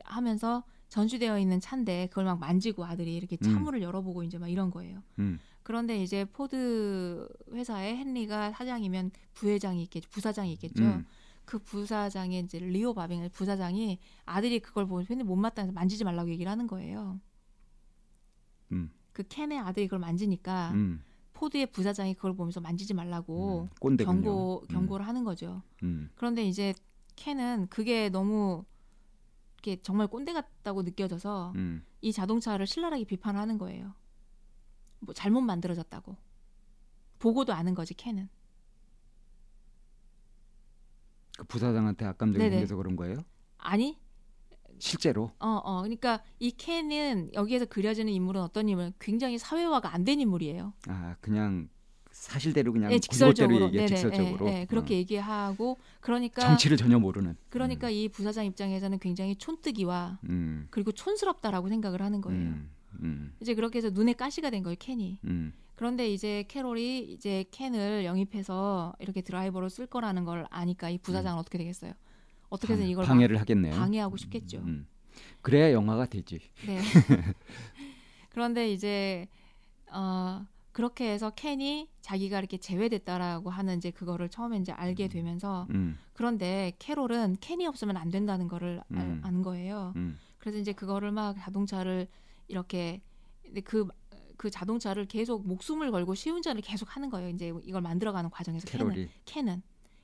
하면서 0.04 0.64
전시되어 0.88 1.38
있는 1.38 1.60
차인데 1.60 2.08
그걸 2.08 2.24
막 2.24 2.38
만지고 2.38 2.84
아들이 2.84 3.16
이렇게 3.16 3.36
차문을 3.36 3.80
음. 3.80 3.82
열어보고 3.82 4.22
이제 4.22 4.38
막 4.38 4.48
이런 4.48 4.70
거예요. 4.70 5.02
음. 5.18 5.38
그런데 5.62 6.02
이제 6.02 6.24
포드 6.24 7.28
회사의 7.52 7.98
헨리가 7.98 8.52
사장이면 8.52 9.10
부회장이 9.34 9.82
있겠죠, 9.84 10.08
부사장이 10.10 10.52
있겠죠. 10.54 10.82
음. 10.82 11.06
그 11.44 11.58
부사장의 11.58 12.40
이제 12.40 12.58
리오 12.58 12.94
비비 12.94 13.28
부사장이 13.30 13.98
아들이 14.24 14.60
그걸 14.60 14.86
보고 14.86 15.02
헨리 15.02 15.22
못마땅해서 15.22 15.72
만지지 15.72 16.04
말라고 16.04 16.30
얘기를 16.30 16.50
하는 16.50 16.66
거예요. 16.66 17.20
음. 18.72 18.90
그 19.18 19.24
켄의 19.28 19.58
아들이 19.58 19.88
그걸 19.88 19.98
만지니까 19.98 20.70
음. 20.74 21.02
포드의 21.32 21.66
부사장이 21.72 22.14
그걸 22.14 22.36
보면서 22.36 22.60
만지지 22.60 22.94
말라고 22.94 23.68
음, 23.84 23.96
경고 23.96 24.62
음. 24.62 24.68
경고를 24.68 25.08
하는 25.08 25.24
거죠. 25.24 25.60
음. 25.82 26.08
그런데 26.14 26.44
이제 26.44 26.72
켄은 27.16 27.66
그게 27.68 28.10
너무 28.10 28.64
이게 29.58 29.82
정말 29.82 30.06
꼰대 30.06 30.32
같다고 30.32 30.84
느껴져서 30.84 31.52
음. 31.56 31.84
이 32.00 32.12
자동차를 32.12 32.68
신랄하게 32.68 33.06
비판하는 33.06 33.58
거예요. 33.58 33.92
뭐 35.00 35.12
잘못 35.12 35.40
만들어졌다고 35.40 36.16
보고도 37.18 37.52
아는 37.52 37.74
거지 37.74 37.94
켄은. 37.94 38.28
그 41.38 41.44
부사장한테 41.44 42.04
악감정이 42.04 42.50
생겨서 42.50 42.76
그런 42.76 42.94
거예요? 42.94 43.16
아니 43.56 43.98
실제로. 44.80 45.30
어, 45.40 45.60
어. 45.64 45.82
그러니까 45.82 46.22
이 46.38 46.50
켄은 46.50 47.30
여기에서 47.34 47.64
그려지는 47.66 48.12
인물은 48.12 48.40
어떤 48.42 48.68
인물? 48.68 48.92
굉장히 48.98 49.38
사회화가 49.38 49.92
안 49.94 50.04
된 50.04 50.20
인물이에요. 50.20 50.72
아, 50.88 51.16
그냥 51.20 51.68
사실대로 52.10 52.72
그냥 52.72 52.90
네, 52.90 52.98
직설적으로 52.98 53.66
얘기해, 53.66 53.86
직설적으로. 53.86 54.46
네, 54.46 54.52
네, 54.60 54.64
그렇게 54.66 54.94
어. 54.94 54.96
얘기하고 54.98 55.78
그러니까 56.00 56.40
정치를 56.42 56.76
전혀 56.76 56.98
모르는. 56.98 57.36
그러니까 57.50 57.88
음. 57.88 57.92
이 57.92 58.08
부사장 58.08 58.44
입장에서는 58.46 58.98
굉장히 58.98 59.36
촌뜨기와 59.36 60.18
음. 60.28 60.66
그리고 60.70 60.90
촌스럽다라고 60.92 61.68
생각을 61.68 62.00
하는 62.02 62.20
거예요. 62.20 62.40
음. 62.40 62.70
음. 63.02 63.34
이제 63.40 63.54
그렇게 63.54 63.78
해서 63.78 63.90
눈에 63.90 64.14
가시가 64.14 64.50
된 64.50 64.62
거예요, 64.62 64.76
켄이. 64.78 65.20
음. 65.24 65.52
그런데 65.76 66.10
이제 66.12 66.44
캐롤이 66.48 66.98
이제 67.12 67.44
켄을 67.52 68.04
영입해서 68.04 68.94
이렇게 68.98 69.20
드라이버로 69.20 69.68
쓸 69.68 69.86
거라는 69.86 70.24
걸 70.24 70.44
아니까 70.50 70.90
이 70.90 70.98
부사장은 70.98 71.38
음. 71.38 71.40
어떻게 71.40 71.58
되겠어요? 71.58 71.92
어떻게든 72.50 72.86
이걸 72.86 73.04
방해를 73.04 73.38
하겠네요. 73.40 73.74
방해하고 73.74 74.16
싶겠죠. 74.16 74.58
음. 74.58 74.86
그래야 75.42 75.72
영화가 75.72 76.06
되지. 76.06 76.40
네. 76.66 76.80
그런데 78.30 78.72
이제 78.72 79.26
어 79.90 80.46
그렇게 80.72 81.10
해서 81.10 81.30
켄이 81.30 81.88
자기가 82.02 82.38
이렇게 82.38 82.56
제외됐다라고 82.56 83.50
하는 83.50 83.78
이제 83.78 83.90
그거를 83.90 84.28
처음에 84.28 84.58
이제 84.58 84.70
알게 84.72 85.04
음. 85.04 85.08
되면서 85.08 85.66
음. 85.70 85.98
그런데 86.12 86.72
캐롤은 86.78 87.38
켄이 87.40 87.66
없으면 87.66 87.96
안 87.96 88.10
된다는 88.10 88.46
거를 88.48 88.80
음. 88.92 88.98
알, 88.98 89.20
아는 89.28 89.42
거예요. 89.42 89.92
음. 89.96 90.18
그래서 90.38 90.58
이제 90.58 90.72
그거를 90.72 91.10
막 91.10 91.36
자동차를 91.36 92.06
이렇게 92.46 93.00
그그 93.54 93.88
그 94.36 94.50
자동차를 94.50 95.06
계속 95.06 95.46
목숨을 95.46 95.90
걸고 95.90 96.14
시운전을 96.14 96.62
계속 96.62 96.94
하는 96.94 97.10
거예요. 97.10 97.28
이제 97.30 97.52
이걸 97.64 97.82
만들어가는 97.82 98.30
과정에서 98.30 98.68
캐롤이. 98.68 98.94
켄은 98.94 99.08
켄은 99.24 99.62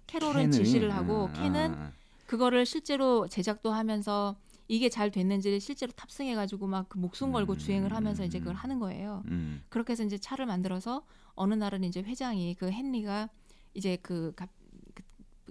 캐롤은 0.08 0.50
지시를 0.50 0.92
하고 0.92 1.28
아, 1.28 1.32
켄은 1.34 1.74
아, 1.74 1.78
아. 1.78 1.92
그거를 2.26 2.66
실제로 2.66 3.28
제작도 3.28 3.72
하면서 3.72 4.36
이게 4.66 4.88
잘 4.88 5.10
됐는지를 5.10 5.60
실제로 5.60 5.92
탑승해 5.92 6.34
가지고 6.34 6.66
막 6.66 6.88
그 6.88 6.98
목숨 6.98 7.32
걸고 7.32 7.54
음, 7.54 7.58
주행을 7.58 7.92
하면서 7.92 8.24
이제 8.24 8.38
그걸 8.38 8.54
하는 8.54 8.78
거예요. 8.80 9.22
음. 9.26 9.62
그렇게 9.68 9.92
해서 9.92 10.04
이제 10.04 10.16
차를 10.16 10.46
만들어서 10.46 11.04
어느 11.34 11.54
날은 11.54 11.84
이제 11.84 12.00
회장이 12.00 12.54
그 12.54 12.70
헨리가 12.70 13.28
이제 13.74 13.96
그, 13.96 14.32
그, 14.36 14.44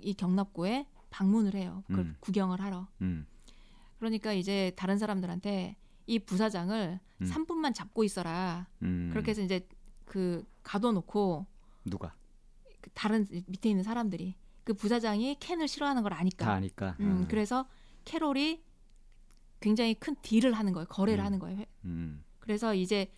이 0.01 0.13
경납고에 0.13 0.87
방문을 1.09 1.53
해요. 1.53 1.83
그걸 1.87 2.05
음. 2.05 2.15
구경을 2.19 2.59
하러. 2.61 2.87
음. 3.01 3.27
그러니까 3.99 4.33
이제 4.33 4.71
다른 4.75 4.97
사람들한테 4.97 5.75
이 6.07 6.19
부사장을 6.19 6.99
음. 7.21 7.25
3분만 7.25 7.73
잡고 7.73 8.03
있어라. 8.03 8.67
음. 8.81 9.09
그렇게 9.11 9.31
해서 9.31 9.41
이제 9.41 9.67
그 10.05 10.43
가둬놓고 10.63 11.45
누가 11.85 12.15
그 12.81 12.89
다른 12.93 13.27
밑에 13.47 13.69
있는 13.69 13.83
사람들이 13.83 14.35
그 14.63 14.73
부사장이 14.73 15.37
켄을 15.39 15.67
싫어하는 15.67 16.03
걸 16.03 16.13
아니까. 16.13 16.45
다 16.45 16.53
아니까. 16.53 16.95
음, 16.99 17.05
음. 17.05 17.25
그래서 17.29 17.65
캐롤이 18.05 18.61
굉장히 19.59 19.93
큰 19.95 20.15
딜을 20.21 20.53
하는 20.53 20.73
거예요. 20.73 20.87
거래를 20.87 21.23
음. 21.23 21.25
하는 21.25 21.39
거예요. 21.39 21.63
음. 21.85 22.23
그래서 22.39 22.73
이제 22.75 23.11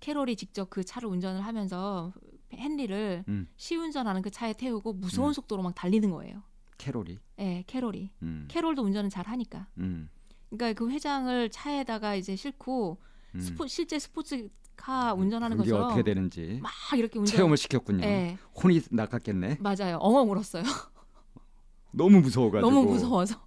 캐롤이 0.00 0.36
직접 0.36 0.68
그 0.70 0.84
차를 0.84 1.08
운전을 1.08 1.40
하면서 1.42 2.12
헨리를 2.52 3.24
음. 3.28 3.48
시운전하는 3.56 4.22
그 4.22 4.30
차에 4.30 4.52
태우고 4.52 4.94
무서운 4.94 5.28
음. 5.28 5.32
속도로 5.32 5.62
막 5.62 5.74
달리는 5.74 6.10
거예요. 6.10 6.42
캐롤이. 6.78 7.18
네, 7.36 7.64
캐롤이. 7.66 8.10
음. 8.22 8.46
캐롤도 8.48 8.82
운전을 8.82 9.10
잘 9.10 9.26
하니까. 9.28 9.68
그러니까 10.50 10.72
그 10.74 10.90
회장을 10.90 11.48
차에다가 11.50 12.16
이제 12.16 12.34
싣고 12.36 12.98
스포, 13.38 13.66
실제 13.66 13.98
스포츠 13.98 14.48
카 14.74 15.14
운전하는 15.14 15.56
것처럼 15.56 15.86
어떻게 15.86 16.02
되는지 16.02 16.58
막 16.60 16.72
이렇게 16.96 17.18
운전 17.18 17.36
체험을 17.36 17.56
시켰군요. 17.56 18.00
네. 18.00 18.36
혼이 18.62 18.80
나갔겠네. 18.90 19.58
맞아요. 19.60 19.98
엉엉 19.98 20.30
울었어요. 20.30 20.64
너무 21.92 22.20
무서워가지고. 22.20 22.70
너무 22.70 22.90
무서워서. 22.90 23.40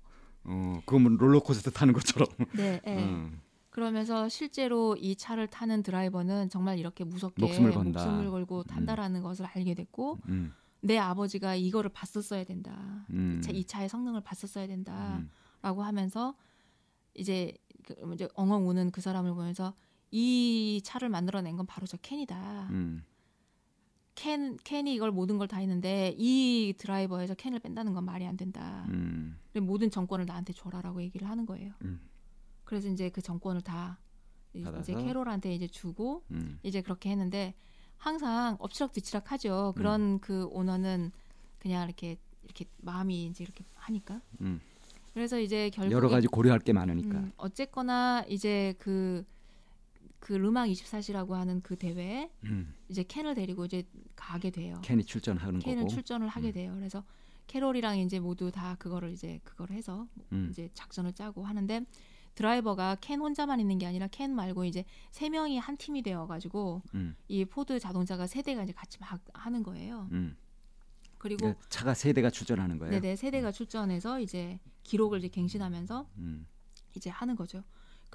어, 0.46 0.82
그건 0.86 1.18
롤러코스터 1.18 1.72
타는 1.72 1.94
것처럼. 1.94 2.28
네. 2.56 2.80
네. 2.86 3.04
음. 3.04 3.42
그러면서 3.70 4.30
실제로 4.30 4.96
이 4.96 5.18
차를 5.18 5.48
타는 5.48 5.84
드라이버는 5.84 6.50
정말 6.50 6.80
이렇게 6.80 7.04
무섭게 7.04 7.42
목숨을, 7.42 7.72
목숨을 7.74 8.30
걸고 8.30 8.60
음. 8.60 8.64
탄다라는 8.64 9.20
음. 9.20 9.24
것을 9.24 9.46
알게 9.46 9.74
됐고 9.74 10.20
음. 10.30 10.54
내 10.80 10.98
아버지가 10.98 11.56
이거를 11.56 11.90
봤었어야 11.90 12.46
된다. 12.46 13.06
음. 13.10 13.42
이 13.52 13.66
차의 13.66 13.90
성능을 13.90 14.22
봤었어야 14.22 14.68
된다라고 14.68 15.82
음. 15.82 15.86
하면서 15.86 16.36
이제 17.16 17.54
그 17.84 17.96
이제 18.14 18.30
엉엉 18.36 18.70
우는 18.70 18.92
그 18.92 19.02
사람을 19.02 19.34
보면서 19.34 19.74
이 20.10 20.80
차를 20.86 21.10
만들어낸 21.10 21.58
건 21.58 21.66
바로 21.66 21.86
저 21.86 21.98
켄이다. 21.98 22.70
음. 24.16 24.22
켄 24.24 24.58
켄이 24.64 24.94
이걸 24.96 25.12
모든 25.12 25.38
걸 25.38 25.48
다 25.48 25.58
했는데 25.58 26.16
이 26.18 26.74
드라이버에서 26.78 27.36
켄을 27.36 27.60
뺀다는 27.60 27.94
건 27.94 28.06
말이 28.06 28.26
안 28.26 28.38
된다. 28.38 28.86
음. 28.90 29.38
모든 29.62 29.90
정권을 29.92 30.26
나한테 30.26 30.54
줘라라고 30.54 31.02
얘기를 31.02 31.30
하는 31.30 31.46
거예요. 31.46 31.74
음. 31.84 32.00
그래서 32.64 32.90
이제 32.90 33.10
그 33.10 33.22
정권을 33.22 33.62
다 33.62 34.00
받아서? 34.64 34.92
이제 34.92 34.96
캐롤한테 35.04 35.54
이제 35.54 35.68
주고 35.68 36.24
음. 36.32 36.60
이제 36.64 36.82
그렇게 36.82 37.10
했는데 37.12 37.54
항상 37.98 38.56
엎치락뒤치락 38.60 39.32
하죠. 39.34 39.74
그런 39.76 40.02
음. 40.02 40.20
그 40.20 40.46
오너는 40.48 41.12
그냥 41.60 41.86
이렇게 41.86 42.18
이렇게 42.44 42.66
마음이 42.78 43.26
이제 43.28 43.44
이렇게 43.44 43.66
하니까. 43.76 44.22
음. 44.42 44.60
그래서 45.14 45.40
이제 45.40 45.70
결국 45.70 45.92
여러 45.94 46.10
가지 46.10 46.28
고려할 46.28 46.60
게 46.60 46.74
많으니까. 46.74 47.18
음, 47.18 47.32
어쨌거나 47.38 48.26
이제 48.28 48.74
그 48.80 49.24
그 50.26 50.34
르망 50.34 50.68
24시라고 50.70 51.34
하는 51.34 51.62
그 51.62 51.76
대회에 51.76 52.32
음. 52.46 52.74
이제 52.90 53.04
켄을 53.04 53.36
데리고 53.36 53.66
이제 53.66 53.84
가게 54.16 54.50
돼요. 54.50 54.82
켄이 54.84 55.04
출전하는 55.04 55.60
켄은 55.60 55.84
거고. 55.84 55.90
출전을 55.94 56.28
하게 56.30 56.48
음. 56.48 56.52
돼요. 56.52 56.74
그래서 56.74 57.04
캐롤이랑 57.46 58.00
이제 58.00 58.20
모두 58.20 58.50
다 58.50 58.76
그거를 58.80 59.12
이제 59.12 59.40
그걸 59.44 59.70
해서 59.70 60.08
음. 60.32 60.48
이제 60.50 60.68
작전을 60.74 61.14
짜고 61.14 61.44
하는데 61.44 61.86
드라이버가 62.34 62.96
켄 63.02 63.20
혼자만 63.22 63.60
있는 63.60 63.78
게 63.78 63.86
아니라 63.86 64.08
켄 64.08 64.34
말고 64.34 64.66
이제 64.66 64.84
세 65.12 65.30
명이 65.30 65.60
한 65.60 65.78
팀이 65.78 66.02
되어 66.02 66.26
가지고 66.26 66.82
음. 66.96 67.16
이 67.28 67.46
포드 67.46 67.80
자동차가 67.80 68.26
세 68.26 68.42
대가 68.42 68.64
이제 68.64 68.74
같이 68.74 68.98
막 69.00 69.24
하는 69.32 69.62
거예요. 69.62 70.10
음. 70.12 70.36
그리고 71.20 71.50
네, 71.50 71.56
차가 71.70 71.94
세 71.94 72.14
대가 72.14 72.32
출전하는 72.32 72.80
거예요. 72.80 73.00
네네 73.00 73.16
세 73.16 73.30
대가 73.30 73.50
음. 73.50 73.54
출전해서 73.54 74.20
이제 74.22 74.60
기록을 74.82 75.20
이제 75.20 75.28
갱신하면서 75.28 76.10
이제 76.96 77.12
하는 77.12 77.36
거죠. 77.36 77.64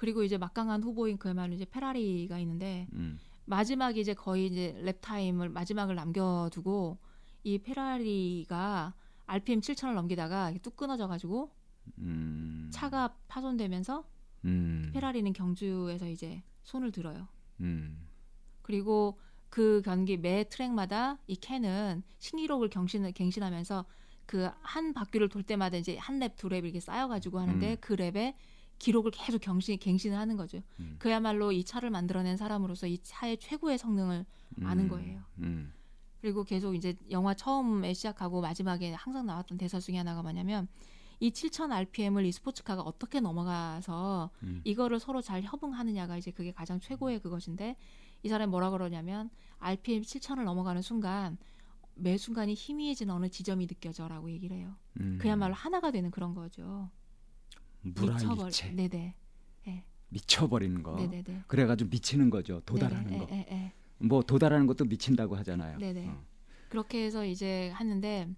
그리고 0.01 0.23
이제 0.23 0.35
막강한 0.35 0.81
후보인 0.81 1.19
그야말로 1.19 1.53
이제 1.53 1.63
페라리가 1.63 2.39
있는데 2.39 2.87
음. 2.93 3.19
마지막에 3.45 3.99
이제 3.99 4.15
거의 4.15 4.47
이제 4.47 4.75
랩 4.81 4.99
타임을 4.99 5.49
마지막을 5.49 5.93
남겨두고 5.93 6.97
이 7.43 7.59
페라리가 7.59 8.95
RPM 9.27 9.59
7천을 9.59 9.93
넘기다가 9.93 10.51
뚝 10.63 10.75
끊어져 10.75 11.07
가지고 11.07 11.51
음. 11.99 12.67
차가 12.73 13.15
파손되면서 13.27 14.03
음. 14.45 14.89
페라리는 14.91 15.31
경주에서 15.33 16.09
이제 16.09 16.41
손을 16.63 16.91
들어요. 16.91 17.27
음. 17.59 18.07
그리고 18.63 19.19
그 19.49 19.83
경기 19.85 20.17
매 20.17 20.45
트랙마다 20.49 21.19
이 21.27 21.35
켄은 21.35 22.01
신기록을 22.17 22.71
경신 22.71 23.13
갱신하면서 23.13 23.85
그 24.25 24.49
한 24.63 24.93
바퀴를 24.93 25.29
돌 25.29 25.43
때마다 25.43 25.77
이제 25.77 25.95
한 25.97 26.17
랩, 26.17 26.37
두 26.37 26.47
랩 26.47 26.63
이렇게 26.63 26.79
쌓여가지고 26.79 27.39
하는데 27.39 27.71
음. 27.71 27.77
그 27.79 27.95
랩에 27.95 28.33
기록을 28.81 29.11
계속 29.11 29.39
경신 29.39 29.77
갱신을 29.77 30.17
하는 30.17 30.37
거죠. 30.37 30.59
음. 30.79 30.95
그야말로 30.97 31.51
이 31.51 31.63
차를 31.63 31.91
만들어낸 31.91 32.35
사람으로서 32.35 32.87
이 32.87 32.97
차의 33.03 33.37
최고의 33.37 33.77
성능을 33.77 34.25
음. 34.57 34.65
아는 34.65 34.87
거예요. 34.87 35.21
음. 35.37 35.71
그리고 36.19 36.43
계속 36.43 36.73
이제 36.73 36.95
영화 37.11 37.35
처음에 37.35 37.93
시작하고 37.93 38.41
마지막에 38.41 38.91
항상 38.93 39.27
나왔던 39.27 39.59
대사 39.59 39.79
중에 39.79 39.97
하나가 39.97 40.23
뭐냐면 40.23 40.67
이 41.19 41.31
7,000 41.31 41.71
RPM을 41.71 42.25
이 42.25 42.31
스포츠카가 42.31 42.81
어떻게 42.81 43.19
넘어가서 43.19 44.31
음. 44.41 44.61
이거를 44.63 44.99
서로 44.99 45.21
잘 45.21 45.43
협응하느냐가 45.43 46.17
이제 46.17 46.31
그게 46.31 46.51
가장 46.51 46.79
최고의 46.79 47.19
그것인데 47.19 47.75
이 48.23 48.29
사람이 48.29 48.49
뭐라 48.49 48.71
그러냐면 48.71 49.29
RPM 49.59 50.01
7,000을 50.01 50.43
넘어가는 50.43 50.81
순간 50.81 51.37
매 51.93 52.17
순간이 52.17 52.55
희미해진 52.55 53.11
어느 53.11 53.29
지점이 53.29 53.67
느껴져라고 53.67 54.31
얘기를 54.31 54.57
해요. 54.57 54.75
음. 54.99 55.19
그야말로 55.21 55.53
하나가 55.53 55.91
되는 55.91 56.09
그런 56.09 56.33
거죠. 56.33 56.89
물화일체. 57.81 58.71
네네. 58.71 59.15
네. 59.65 59.85
미쳐버리는 60.09 60.83
거. 60.83 60.95
네네네. 60.95 61.43
그래가지고 61.47 61.89
미치는 61.89 62.29
거죠. 62.29 62.61
도달하는 62.65 63.09
네네. 63.09 63.25
거. 63.25 63.33
에, 63.33 63.39
에, 63.39 63.55
에. 63.55 63.73
뭐 63.99 64.21
도달하는 64.21 64.67
것도 64.67 64.85
미친다고 64.85 65.35
하잖아요. 65.37 65.77
네네. 65.77 66.07
어. 66.07 66.23
그렇게 66.69 67.03
해서 67.03 67.25
이제 67.25 67.69
하는데 67.71 68.29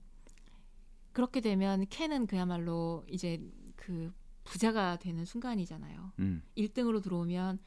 그렇게 1.12 1.42
되면 1.42 1.86
캔은 1.90 2.28
그야말로 2.28 3.06
이제 3.08 3.40
그 3.76 4.12
부자가 4.44 4.98
되는 4.98 5.24
순간이잖아요. 5.26 6.12
음. 6.20 6.42
1등으로 6.58 7.02
들어오면 7.02 7.60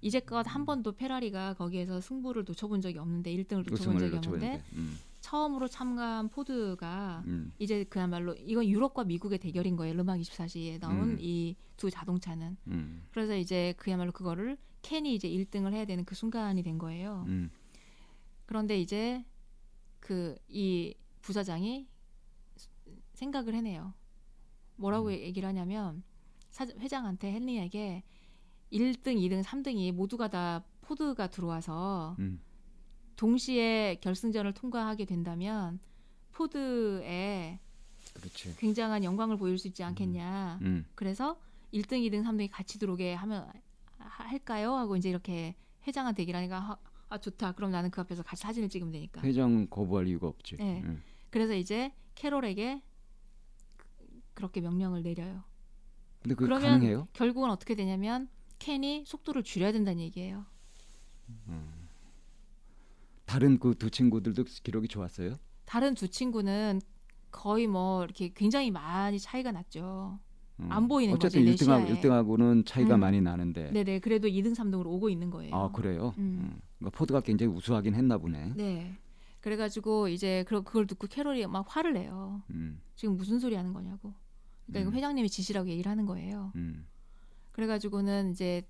이제껏 0.00 0.46
한 0.48 0.64
번도 0.64 0.92
페라리가 0.92 1.54
거기에서 1.54 2.00
승부를 2.00 2.44
놓쳐본 2.46 2.80
적이 2.80 2.98
없는데 2.98 3.34
1등을 3.34 3.68
놓쳐본 3.68 3.98
적이 3.98 4.16
없는데 4.16 4.62
음. 4.74 4.98
처음으로 5.20 5.68
참가한 5.68 6.28
포드가 6.28 7.22
음. 7.26 7.52
이제 7.58 7.84
그야말로 7.84 8.34
이건 8.34 8.66
유럽과 8.66 9.04
미국의 9.04 9.38
대결인 9.38 9.76
거예요. 9.76 9.94
르망 9.94 10.20
24시에 10.20 10.78
나온 10.80 11.10
음. 11.10 11.16
이두 11.20 11.90
자동차는. 11.90 12.56
음. 12.68 13.06
그래서 13.10 13.36
이제 13.36 13.74
그야말로 13.76 14.12
그거를 14.12 14.56
캔이 14.82 15.14
이제 15.14 15.28
1등을 15.28 15.72
해야 15.72 15.84
되는 15.84 16.04
그 16.04 16.14
순간이 16.14 16.62
된 16.62 16.78
거예요. 16.78 17.24
음. 17.28 17.50
그런데 18.46 18.80
이제 18.80 19.24
그 20.00 20.36
이 20.48 20.94
부사장이 21.28 21.86
생각을 23.12 23.54
해내요. 23.54 23.92
뭐라고 24.76 25.08
음. 25.08 25.12
얘기를 25.12 25.46
하냐면 25.46 26.02
사, 26.48 26.64
회장한테 26.64 27.34
헨리에게 27.34 28.02
1등, 28.72 29.16
2등, 29.16 29.42
3등이 29.42 29.92
모두가 29.92 30.28
다 30.28 30.64
포드가 30.80 31.28
들어와서 31.28 32.16
음. 32.18 32.40
동시에 33.18 33.98
결승전을 34.00 34.54
통과하게 34.54 35.04
된다면 35.04 35.80
포드에 36.30 37.58
그렇지. 38.14 38.56
굉장한 38.56 39.02
영광을 39.04 39.36
보일 39.36 39.58
수 39.58 39.66
있지 39.66 39.82
않겠냐. 39.82 40.58
음. 40.62 40.66
음. 40.66 40.86
그래서 40.94 41.38
1등, 41.74 42.00
2등, 42.08 42.24
3등이 42.24 42.48
같이 42.50 42.78
들어오게 42.78 43.14
하면 43.14 43.50
할까요? 43.98 44.74
하고 44.74 44.96
이제 44.96 45.10
이렇게 45.10 45.56
회장한테 45.86 46.22
얘기를 46.22 46.38
하니까 46.38 46.78
아 47.08 47.18
좋다. 47.18 47.52
그럼 47.52 47.72
나는 47.72 47.90
그 47.90 48.00
앞에서 48.00 48.22
같이 48.22 48.42
사진을 48.42 48.68
찍으면 48.68 48.92
되니까. 48.92 49.20
회장 49.22 49.66
거부할 49.68 50.06
이유가 50.06 50.28
없지. 50.28 50.56
네. 50.56 50.82
음. 50.84 51.02
그래서 51.30 51.54
이제 51.54 51.92
캐롤에게 52.14 52.82
그렇게 54.34 54.60
명령을 54.60 55.02
내려요. 55.02 55.42
근데 56.22 56.36
그러면 56.36 56.62
가능해요? 56.70 57.08
결국은 57.14 57.50
어떻게 57.50 57.74
되냐면 57.74 58.28
켄이 58.60 59.04
속도를 59.06 59.42
줄여야 59.42 59.72
된다는 59.72 60.00
얘기예요. 60.02 60.46
음. 61.48 61.77
다른 63.28 63.58
그 63.58 63.74
두 63.74 63.90
친구들도 63.90 64.44
기록이 64.62 64.88
좋았어요? 64.88 65.36
다른 65.66 65.94
두 65.94 66.08
친구는 66.08 66.80
거의 67.30 67.66
뭐 67.66 68.02
이렇게 68.02 68.32
굉장히 68.32 68.70
많이 68.70 69.18
차이가 69.20 69.52
났죠. 69.52 70.18
음. 70.60 70.72
안 70.72 70.88
보이는 70.88 71.14
어쨌든 71.14 71.44
거죠. 71.44 71.66
1등하고 71.66 72.00
1등하고는 72.00 72.64
차이가 72.66 72.94
음. 72.94 73.00
많이 73.00 73.20
나는데. 73.20 73.70
네네. 73.70 73.98
그래도 74.00 74.28
2등, 74.28 74.56
3등으로 74.56 74.86
오고 74.86 75.10
있는 75.10 75.28
거예요. 75.28 75.54
아 75.54 75.70
그래요? 75.70 76.14
음. 76.16 76.22
음. 76.54 76.60
그러니까 76.78 76.96
포드가 76.98 77.20
굉장히 77.20 77.52
우수하긴 77.52 77.94
했나 77.94 78.16
보네. 78.16 78.54
네. 78.56 78.96
그래가지고 79.42 80.08
이제 80.08 80.42
그걸 80.48 80.86
듣고 80.86 81.06
캐롤이 81.06 81.46
막 81.48 81.66
화를 81.68 81.92
내요. 81.92 82.42
음. 82.50 82.80
지금 82.96 83.16
무슨 83.18 83.38
소리 83.38 83.54
하는 83.56 83.74
거냐고. 83.74 84.14
그러니까 84.66 84.90
음. 84.90 84.96
회장님이 84.96 85.28
지시라고 85.28 85.68
얘기를 85.68 85.90
하는 85.90 86.06
거예요. 86.06 86.50
그래가지고는 87.52 88.30
이제 88.30 88.62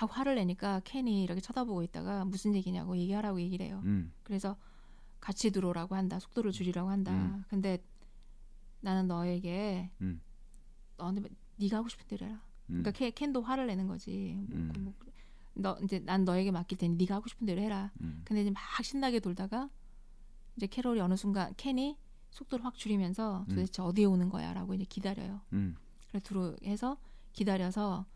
막 0.00 0.16
화를 0.16 0.36
내니까 0.36 0.80
켄이 0.84 1.22
이렇게 1.22 1.40
쳐다보고 1.40 1.82
있다가 1.82 2.24
무슨 2.24 2.54
얘기냐고 2.54 2.96
얘기하라고 2.96 3.40
얘기를 3.40 3.66
해요. 3.66 3.82
음. 3.84 4.12
그래서 4.22 4.56
같이 5.20 5.50
들어오라고 5.50 5.94
한다. 5.94 6.18
속도를 6.18 6.50
줄이라고 6.50 6.88
한다. 6.88 7.12
음. 7.12 7.44
근데 7.48 7.78
나는 8.80 9.06
너에게 9.06 9.90
음. 10.00 10.20
너한테 10.96 11.22
네가 11.56 11.76
하고 11.76 11.88
싶은 11.88 12.06
대로 12.08 12.26
해라. 12.26 12.40
그러니까 12.66 12.90
음. 12.90 13.10
켄도 13.14 13.42
화를 13.42 13.66
내는 13.66 13.86
거지. 13.86 14.34
뭐, 14.48 14.58
음. 14.58 14.72
뭐, 14.78 14.94
너 15.54 15.78
이제 15.82 15.98
난 16.00 16.24
너에게 16.24 16.50
맡길 16.50 16.78
테니 16.78 16.96
네가 16.96 17.16
하고 17.16 17.28
싶은 17.28 17.46
대로 17.46 17.60
해라. 17.60 17.92
음. 18.00 18.22
근데 18.24 18.42
이제 18.42 18.50
막 18.50 18.62
신나게 18.82 19.20
돌다가 19.20 19.68
이제 20.56 20.66
캐롤이 20.66 21.00
어느 21.00 21.16
순간 21.16 21.52
켄이 21.56 21.98
속도를 22.30 22.64
확 22.64 22.76
줄이면서 22.76 23.44
도대체 23.48 23.82
어디에 23.82 24.06
오는 24.06 24.30
거야라고 24.30 24.72
이제 24.74 24.84
기다려요. 24.84 25.42
그래서 25.50 26.24
들어 26.24 26.56
해서 26.64 26.96
기다려서 27.34 28.06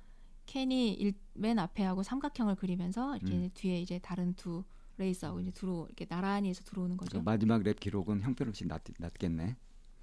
캔이 0.46 0.94
일, 0.94 1.14
맨 1.35 1.59
앞에 1.59 1.82
하고 1.85 2.02
삼각형을 2.02 2.56
그리면서 2.56 3.16
이렇게 3.16 3.35
음. 3.35 3.50
뒤에 3.54 3.80
이제 3.80 3.98
다른 3.98 4.35
두 4.35 4.64
레이스하고 4.96 5.40
이제 5.40 5.50
들어 5.50 5.85
이렇게 5.87 6.06
나란히 6.06 6.48
해서 6.48 6.62
들어오는 6.64 6.96
거죠. 6.96 7.20
마지막 7.22 7.62
lap 7.62 7.78
기록은 7.78 8.22
형편없이 8.22 8.66
낮, 8.66 8.82
낮겠네. 8.98 9.56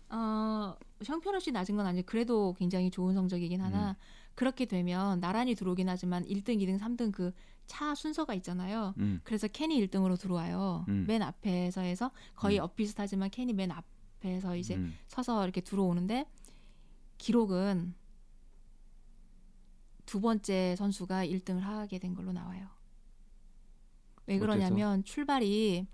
어, 0.10 0.76
형편없이 1.04 1.52
낮은 1.52 1.76
건 1.76 1.88
아니고 1.88 2.06
그래도 2.06 2.54
굉장히 2.60 2.92
좋은 2.92 3.16
성적이긴 3.16 3.62
하나 3.62 3.92
음. 3.92 3.96
그렇게 4.36 4.66
되면 4.66 5.20
나란히 5.20 5.56
들어오긴 5.56 5.90
하지만 5.90 6.24
1등, 6.26 6.60
2등, 6.60 6.80
3등 6.80 7.12
그 7.12 7.32
차 7.66 7.96
순서가 7.96 8.34
있잖아요. 8.36 8.94
음. 8.98 9.22
그래서 9.24 9.48
켄이 9.48 9.80
1등으로 9.88 10.20
들어와요. 10.20 10.86
음. 10.90 11.06
맨 11.08 11.22
앞에서 11.22 11.82
해서 11.82 12.12
거의 12.36 12.60
음. 12.60 12.64
엇비슷하지만 12.64 13.30
켄이 13.30 13.54
맨 13.54 13.72
앞에서 13.72 14.56
이제 14.56 14.76
음. 14.76 14.96
서서 15.08 15.44
이렇게 15.44 15.62
들어오는데 15.62 16.26
기록은 17.18 17.96
두 20.06 20.22
번째 20.22 20.76
선수가 20.78 21.26
1등을 21.26 21.62
하게 21.62 22.00
된 22.00 22.14
걸로 22.14 22.32
나와요. 22.32 22.68
왜 24.26 24.40
그러냐면 24.40 25.00
어째서? 25.00 25.04
출발이 25.06 25.88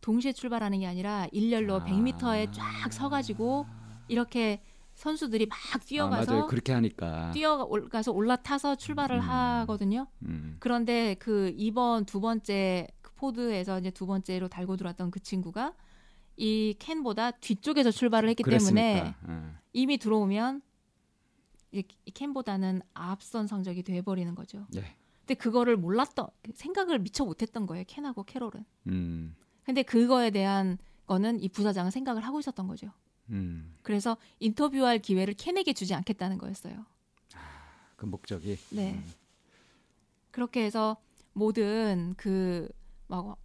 동시에 0.00 0.32
출발하는 0.32 0.80
게 0.80 0.86
아니라 0.86 1.26
일렬로 1.32 1.76
아. 1.76 1.84
100m에 1.84 2.52
쫙 2.52 2.92
서가지고 2.92 3.66
이렇게 4.08 4.60
선수들이 4.94 5.46
막 5.46 5.58
뛰어가서 5.84 6.42
아, 6.42 6.46
그렇게 6.46 6.72
하니까 6.72 7.30
뛰어가서 7.32 8.12
올라타서 8.12 8.76
출발을 8.76 9.16
음. 9.16 9.20
하거든요. 9.20 10.06
음. 10.22 10.56
그런데 10.60 11.14
그 11.18 11.52
이번 11.56 12.04
두 12.04 12.20
번째 12.20 12.86
그 13.02 13.12
포드에서 13.14 13.80
이제 13.80 13.90
두 13.90 14.06
번째로 14.06 14.48
달고 14.48 14.76
들어왔던 14.76 15.10
그 15.10 15.20
친구가 15.20 15.74
이 16.36 16.74
캔보다 16.78 17.32
뒤쪽에서 17.32 17.90
출발을 17.90 18.28
했기 18.28 18.42
그랬으니까. 18.42 18.74
때문에 18.74 19.14
음. 19.28 19.56
이미 19.72 19.98
들어오면 19.98 20.62
캔보다는 21.82 22.82
앞선 22.94 23.46
성적이 23.46 23.82
돼버리는 23.82 24.34
거죠. 24.34 24.66
예. 24.76 24.96
근데 25.20 25.34
그거를 25.34 25.76
몰랐던 25.76 26.28
생각을 26.54 26.98
미처 26.98 27.24
못했던 27.24 27.66
거예요. 27.66 27.84
캔하고 27.86 28.24
캐롤은. 28.24 28.64
음. 28.88 29.34
근데 29.64 29.82
그거에 29.82 30.30
대한 30.30 30.78
거는 31.06 31.40
이 31.40 31.48
부사장은 31.48 31.90
생각을 31.90 32.24
하고 32.24 32.40
있었던 32.40 32.66
거죠. 32.68 32.92
음. 33.30 33.74
그래서 33.82 34.16
인터뷰할 34.40 34.98
기회를 34.98 35.34
캔에게 35.34 35.72
주지 35.72 35.94
않겠다는 35.94 36.36
거였어요. 36.38 36.84
아, 37.34 37.38
그 37.96 38.04
목적이. 38.04 38.58
네. 38.70 38.94
음. 38.94 39.12
그렇게 40.30 40.64
해서 40.64 40.96
모든 41.32 42.14
그막 42.16 43.38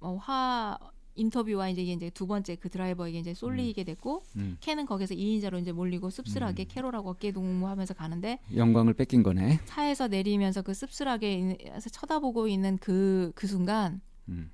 뭐 0.00 0.16
화 0.18 0.78
인터뷰와 1.20 1.68
이제 1.68 1.82
이제 1.82 2.10
두 2.10 2.26
번째 2.26 2.56
그 2.56 2.68
드라이버에게 2.68 3.18
이제 3.18 3.34
쏠리게 3.34 3.82
음. 3.82 3.84
됐고 3.84 4.22
음. 4.36 4.56
캔은 4.60 4.86
거기서 4.86 5.14
2인자로 5.14 5.60
이제 5.60 5.72
몰리고 5.72 6.10
씁쓸하게 6.10 6.64
음. 6.64 6.68
캐롤하고 6.68 7.10
어깨 7.10 7.30
동무하면서 7.30 7.94
가는데 7.94 8.38
영광을 8.56 8.94
뺏긴 8.94 9.22
거네. 9.22 9.60
차에서 9.66 10.08
내리면서 10.08 10.62
그 10.62 10.72
씁쓸하게 10.72 11.78
쳐다보고 11.92 12.48
있는 12.48 12.78
그그 12.78 13.32
그 13.34 13.46
순간 13.46 14.00
음. 14.28 14.50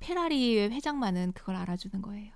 페라리의 0.00 0.70
회장만은 0.70 1.32
그걸 1.32 1.56
알아주는 1.56 2.00
거예요. 2.00 2.32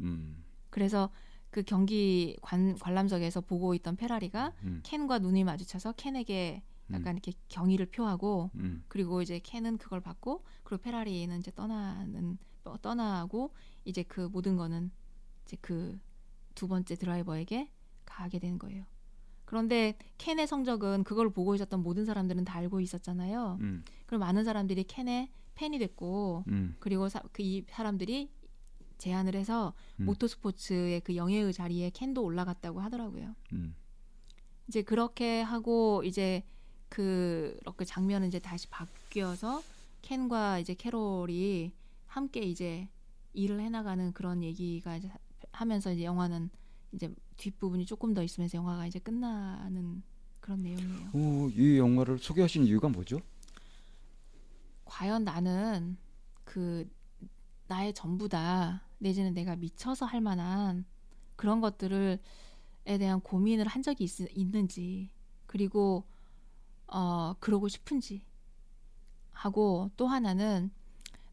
음. 0.00 0.44
그래서 0.70 1.10
그 1.50 1.62
경기 1.62 2.36
관, 2.42 2.76
관람석에서 2.78 3.40
보고 3.42 3.74
있던 3.74 3.96
페라리가 3.96 4.52
음. 4.64 4.80
캔과 4.82 5.20
눈이 5.20 5.44
마주쳐서 5.44 5.92
캔에게 5.92 6.62
약간 6.92 7.14
음. 7.14 7.16
이렇게 7.16 7.32
경의를 7.48 7.86
표하고 7.86 8.50
음. 8.56 8.84
그리고 8.88 9.22
이제 9.22 9.38
캔은 9.38 9.78
그걸 9.78 10.00
받고 10.00 10.44
그리고 10.64 10.82
페라리는 10.82 11.38
이제 11.38 11.50
떠나는 11.54 12.36
떠나고 12.80 13.52
이제 13.84 14.02
그 14.02 14.20
모든 14.32 14.56
거는 14.56 14.90
이제 15.44 15.56
그 15.60 15.98
두 16.54 16.68
번째 16.68 16.94
드라이버에게 16.94 17.68
가게 18.04 18.38
되는 18.38 18.58
거예요. 18.58 18.84
그런데 19.44 19.96
켄의 20.18 20.46
성적은 20.46 21.04
그걸 21.04 21.30
보고 21.30 21.54
있었던 21.54 21.82
모든 21.82 22.04
사람들은 22.04 22.44
다 22.44 22.58
알고 22.58 22.80
있었잖아요. 22.80 23.58
음. 23.60 23.84
그럼 24.06 24.20
많은 24.20 24.44
사람들이 24.44 24.84
켄의 24.84 25.28
팬이 25.54 25.78
됐고 25.78 26.44
음. 26.48 26.76
그리고 26.80 27.08
그 27.32 27.42
이 27.42 27.64
사람들이 27.68 28.30
제안을 28.98 29.34
해서 29.34 29.74
음. 30.00 30.06
모터 30.06 30.28
스포츠의 30.28 31.00
그 31.00 31.16
영예의 31.16 31.52
자리에 31.52 31.90
켄도 31.90 32.22
올라갔다고 32.22 32.80
하더라고요. 32.80 33.34
음. 33.52 33.74
이제 34.68 34.82
그렇게 34.82 35.42
하고 35.42 36.02
이제 36.04 36.42
그렇게 36.88 37.84
장면은 37.84 38.28
이제 38.28 38.38
다시 38.38 38.68
바뀌어서 38.68 39.62
켄과 40.02 40.60
이제 40.60 40.74
캐롤이 40.74 41.72
함께 42.14 42.42
이제 42.42 42.88
일을 43.32 43.60
해나가는 43.60 44.12
그런 44.12 44.44
얘기가 44.44 44.96
이제 44.96 45.10
하면서 45.50 45.92
이제 45.92 46.04
영화는 46.04 46.48
이제 46.92 47.12
뒷부분이 47.36 47.86
조금 47.86 48.14
더 48.14 48.22
있으면서 48.22 48.56
영화가 48.56 48.86
이제 48.86 49.00
끝나는 49.00 50.00
그런 50.38 50.62
내용이에요. 50.62 51.10
오, 51.12 51.50
이 51.50 51.76
영화를 51.76 52.18
소개하신 52.18 52.66
이유가 52.66 52.88
뭐죠? 52.88 53.18
과연 54.84 55.24
나는 55.24 55.96
그 56.44 56.88
나의 57.66 57.92
전부다 57.92 58.82
내지는 58.98 59.34
내가 59.34 59.56
미쳐서 59.56 60.06
할 60.06 60.20
만한 60.20 60.84
그런 61.34 61.60
것들을 61.60 62.20
에 62.86 62.98
대한 62.98 63.20
고민을 63.22 63.66
한 63.66 63.82
적이 63.82 64.04
있, 64.04 64.20
있는지 64.38 65.08
그리고 65.46 66.04
어 66.86 67.34
그러고 67.40 67.66
싶은지 67.66 68.24
하고 69.32 69.90
또 69.96 70.06
하나는 70.06 70.70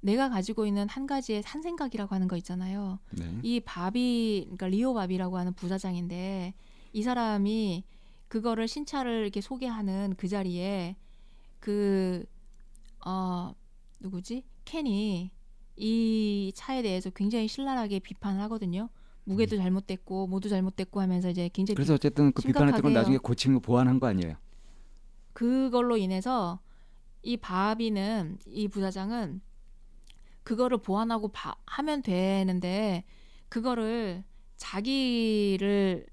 내가 0.02 0.30
가지고 0.30 0.66
있는 0.66 0.90
한 0.90 1.08
가지의 1.08 1.44
산 1.44 1.62
생각이라고 1.62 2.14
하는 2.14 2.28
거 2.28 2.36
있잖아요. 2.38 3.00
네. 3.12 3.40
이 3.44 3.60
바비 3.60 4.44
그러니까 4.46 4.68
리오 4.68 4.94
바비라고 4.94 5.38
하는 5.38 5.54
부사장인데 5.54 6.54
이 6.94 7.04
사람이 7.04 7.84
그거를 8.28 8.68
신차를 8.68 9.22
이렇게 9.22 9.42
소개하는 9.42 10.16
그 10.18 10.28
자리에 10.28 10.96
그 11.60 12.26
어 13.06 13.54
누구지 14.00 14.44
켄이 14.66 15.32
이 15.78 16.52
차에 16.56 16.82
대해서 16.82 17.10
굉장히 17.10 17.48
신랄하게 17.48 18.00
비판을 18.00 18.42
하거든요. 18.44 18.90
무게도 19.24 19.56
음. 19.56 19.62
잘못됐고 19.62 20.28
모두 20.28 20.50
잘못됐고 20.50 21.00
하면서 21.02 21.30
이제 21.30 21.50
굉장히 21.54 21.76
그래서 21.76 21.94
어쨌든 21.94 22.32
그 22.32 22.44
비판했던 22.44 22.82
건 22.82 22.94
나중에 22.94 23.18
고친 23.18 23.54
거 23.54 23.60
보완한 23.60 24.00
거 24.00 24.08
아니에요? 24.08 24.36
그걸로 25.34 25.98
인해서 25.98 26.60
이 27.24 27.38
바비는 27.38 28.40
이 28.48 28.68
부사장은 28.68 29.42
그거를 30.44 30.78
보완하고 30.78 31.30
바, 31.30 31.56
하면 31.66 32.02
되는데 32.02 33.04
그거를 33.50 34.24
자기를 34.58 36.06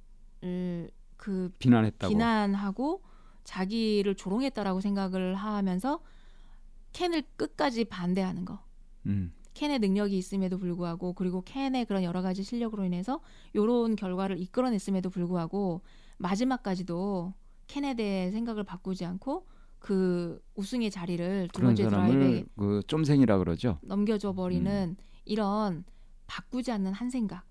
그 1.17 1.51
비난했다고 1.59 2.11
비난하고 2.11 3.03
자기를 3.45 4.14
조롱했다라고 4.14 4.81
생각을 4.81 5.35
하면서 5.35 6.01
켄을 6.93 7.23
끝까지 7.37 7.85
반대하는 7.85 8.45
거. 8.45 8.61
음. 9.07 9.33
켄의 9.55 9.81
능력이 9.81 10.17
있음에도 10.17 10.59
불구하고 10.59 11.14
그리고 11.14 11.43
켄의 11.43 11.87
그런 11.87 12.05
여러 12.05 12.23
가지 12.23 12.43
실력으로 12.45 12.85
인해서 12.85 13.21
요런 13.57 13.97
결과를 13.97 14.38
이끌어냈음에도 14.41 15.11
불구하고 15.11 15.83
마지막까지도 16.19 17.35
켄에 17.67 17.95
대해 17.95 18.31
생각을 18.31 18.62
바꾸지 18.62 19.05
않고 19.05 19.47
그 19.79 20.43
우승의 20.55 20.91
자리를 20.91 21.49
두 21.53 21.62
번째 21.62 21.88
드라이브에 21.88 22.45
그 22.57 22.83
쫌생이라 22.87 23.38
그러죠. 23.38 23.79
넘겨줘 23.83 24.33
버리는 24.33 24.97
음. 24.99 25.05
이런 25.25 25.85
바꾸지 26.27 26.73
않는 26.73 26.93
한 26.93 27.11
생각. 27.11 27.45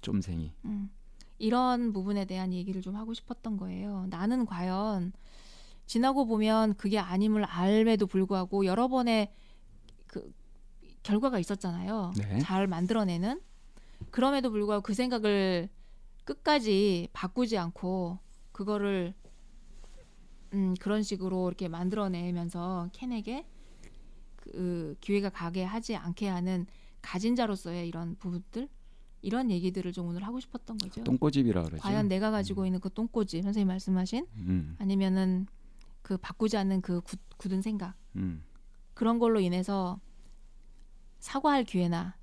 쫌생이. 0.00 0.52
음. 0.64 0.90
이런 1.38 1.92
부분에 1.92 2.24
대한 2.24 2.52
얘기를 2.52 2.80
좀 2.80 2.96
하고 2.96 3.12
싶었던 3.12 3.56
거예요. 3.56 4.06
나는 4.08 4.46
과연 4.46 5.12
지나고 5.86 6.26
보면 6.26 6.74
그게 6.74 6.98
아님을 6.98 7.44
알에도 7.44 8.06
불구하고 8.06 8.64
여러 8.64 8.88
번의 8.88 9.32
그 10.06 10.32
결과가 11.02 11.38
있었잖아요. 11.38 12.12
네. 12.16 12.38
잘 12.38 12.66
만들어내는 12.66 13.40
그럼에도 14.10 14.50
불구하고 14.50 14.82
그 14.82 14.94
생각을 14.94 15.68
끝까지 16.24 17.08
바꾸지 17.12 17.58
않고 17.58 18.18
그거를 18.52 19.14
음, 20.54 20.74
그런 20.80 21.02
식으로 21.02 21.48
이렇게 21.48 21.68
만들어내면서 21.68 22.88
켄에게 22.92 23.46
그 24.36 24.96
기회가 25.00 25.28
가게 25.28 25.64
하지 25.64 25.96
않게 25.96 26.28
하는 26.28 26.66
가진 27.02 27.34
자로서의 27.34 27.88
이런 27.88 28.16
부분들 28.16 28.68
이런 29.20 29.50
얘기들을 29.50 29.92
좀 29.92 30.08
오늘 30.08 30.22
하고 30.22 30.38
싶었던 30.38 30.78
거죠. 30.78 31.02
똥꼬집이라 31.02 31.62
그러죠. 31.64 31.82
과연 31.82 32.08
내가 32.08 32.30
가지고 32.30 32.62
음. 32.62 32.66
있는 32.66 32.80
그 32.80 32.90
똥꼬집 32.90 33.42
선생님 33.42 33.68
말씀하신 33.68 34.26
음. 34.36 34.76
아니면은 34.78 35.46
그 36.02 36.18
바꾸지 36.18 36.56
않는 36.58 36.82
그 36.82 37.00
굳, 37.00 37.18
굳은 37.38 37.62
생각 37.62 37.94
음. 38.16 38.44
그런 38.92 39.18
걸로 39.18 39.40
인해서 39.40 39.98
사과할 41.18 41.64
기회나 41.64 42.16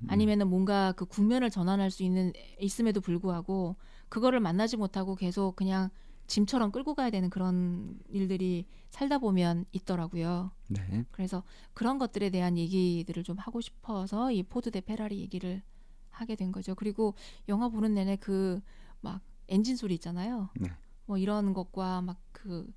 음. 0.00 0.06
아니면은 0.10 0.48
뭔가 0.48 0.92
그 0.92 1.04
국면을 1.04 1.50
전환할 1.50 1.90
수 1.90 2.02
있는 2.02 2.32
있음에도 2.60 3.02
불구하고 3.02 3.76
그거를 4.08 4.40
만나지 4.40 4.78
못하고 4.78 5.14
계속 5.14 5.54
그냥 5.54 5.90
짐처럼 6.28 6.70
끌고 6.70 6.94
가야 6.94 7.10
되는 7.10 7.28
그런 7.30 7.98
일들이 8.08 8.66
살다 8.90 9.18
보면 9.18 9.64
있더라고요. 9.72 10.52
네. 10.68 11.04
그래서 11.10 11.42
그런 11.74 11.98
것들에 11.98 12.30
대한 12.30 12.56
얘기들을 12.56 13.24
좀 13.24 13.36
하고 13.38 13.60
싶어서 13.60 14.30
이 14.30 14.44
포드 14.44 14.70
대 14.70 14.80
페라리 14.80 15.18
얘기를 15.18 15.62
하게 16.10 16.36
된 16.36 16.52
거죠. 16.52 16.74
그리고 16.76 17.14
영화 17.48 17.68
보는 17.68 17.94
내내 17.94 18.14
그 18.16 18.60
막 19.00 19.20
엔진 19.48 19.76
소리 19.76 19.94
있잖아요. 19.94 20.50
네. 20.60 20.68
뭐 21.06 21.18
이런 21.18 21.52
것과 21.54 22.02
막 22.02 22.18
그 22.32 22.72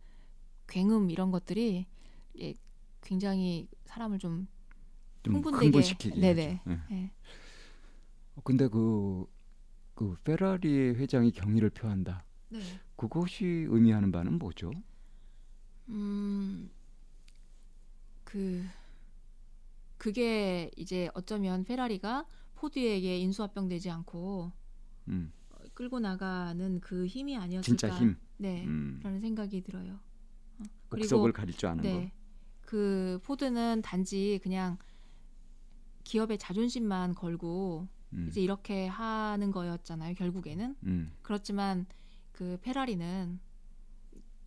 굉음 0.68 1.12
이런 1.12 1.30
것들이 1.30 1.86
예, 2.40 2.54
굉장히 3.02 3.68
사람을 3.86 4.18
좀, 4.18 4.48
좀 5.22 5.36
흥분되게 5.36 5.66
흥분시키게 5.66 6.20
네네. 6.20 6.62
네. 6.66 6.80
네. 6.90 7.12
근데 8.44 8.68
그, 8.68 9.28
그 9.94 10.16
페라리 10.24 10.96
회장이 10.96 11.32
경의를 11.32 11.70
표한다. 11.70 12.26
네. 12.50 12.60
그것이 13.02 13.46
의미하는 13.68 14.12
바는 14.12 14.38
뭐죠? 14.38 14.72
음, 15.90 16.70
그 18.24 18.64
그게 19.98 20.70
이제 20.78 21.10
어쩌면 21.16 21.64
페라리가 21.64 22.28
포드에게 22.54 23.18
인수합병되지 23.18 23.90
않고 23.90 24.52
음. 25.08 25.34
끌고 25.74 26.00
나가는 26.00 26.80
그 26.80 27.08
힘이 27.08 27.38
아니었을까? 27.38 27.66
진짜 27.66 27.90
힘. 27.90 28.18
네, 28.38 28.66
음. 28.66 29.00
라는 29.02 29.20
생각이 29.20 29.62
들어요. 29.64 30.00
어. 30.60 30.64
그리고 30.90 31.32
가릴 31.32 31.58
줄 31.58 31.70
아는 31.70 31.82
네, 31.82 32.06
거. 32.06 32.12
그 32.62 33.20
포드는 33.24 33.82
단지 33.82 34.40
그냥 34.44 34.78
기업의 36.04 36.38
자존심만 36.38 37.16
걸고 37.16 37.88
음. 38.14 38.28
이제 38.30 38.42
이렇게 38.42 38.86
하는 38.86 39.52
거였잖아요. 39.52 40.14
결국에는 40.14 40.76
음. 40.84 41.12
그렇지만 41.24 41.88
그 42.42 42.58
페라리는 42.64 43.40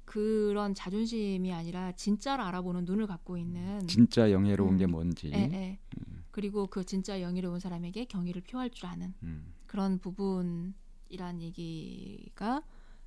그런 0.05 0.75
자존심이 0.75 1.53
아니라 1.53 1.93
진짜를 1.93 2.43
알아보는 2.45 2.87
눈을 2.87 3.07
갖고 3.07 3.39
있는 3.39 3.87
진짜 3.87 4.33
영예로운 4.33 4.73
음, 4.73 4.79
게 4.79 4.87
뭔지 4.87 5.31
예, 5.33 5.39
예. 5.53 5.79
음. 6.01 6.25
그리고 6.33 6.67
그 6.67 6.85
진짜 6.85 7.21
영예로운 7.23 7.61
사람에게 7.61 8.07
경의를 8.07 8.43
표할 8.43 8.71
줄 8.71 8.87
아는 8.87 9.15
음. 9.23 9.55
그런 9.69 10.01
부분이란 10.01 11.41
얘기가 11.41 12.65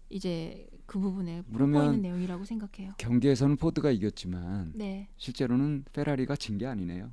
이제 0.10 0.66
그 0.86 1.00
부분에 1.00 1.42
보고 1.42 1.66
있는 1.66 2.02
내용이라고 2.02 2.46
생각해요. 2.46 2.94
경기에서는 2.98 3.58
포드가 3.58 3.92
이겼지만 3.92 4.72
네. 4.74 5.10
실제로는 5.18 5.84
페라리가 5.92 6.38
진 6.38 6.58
게 6.58 6.66
아니네요. 6.66 7.12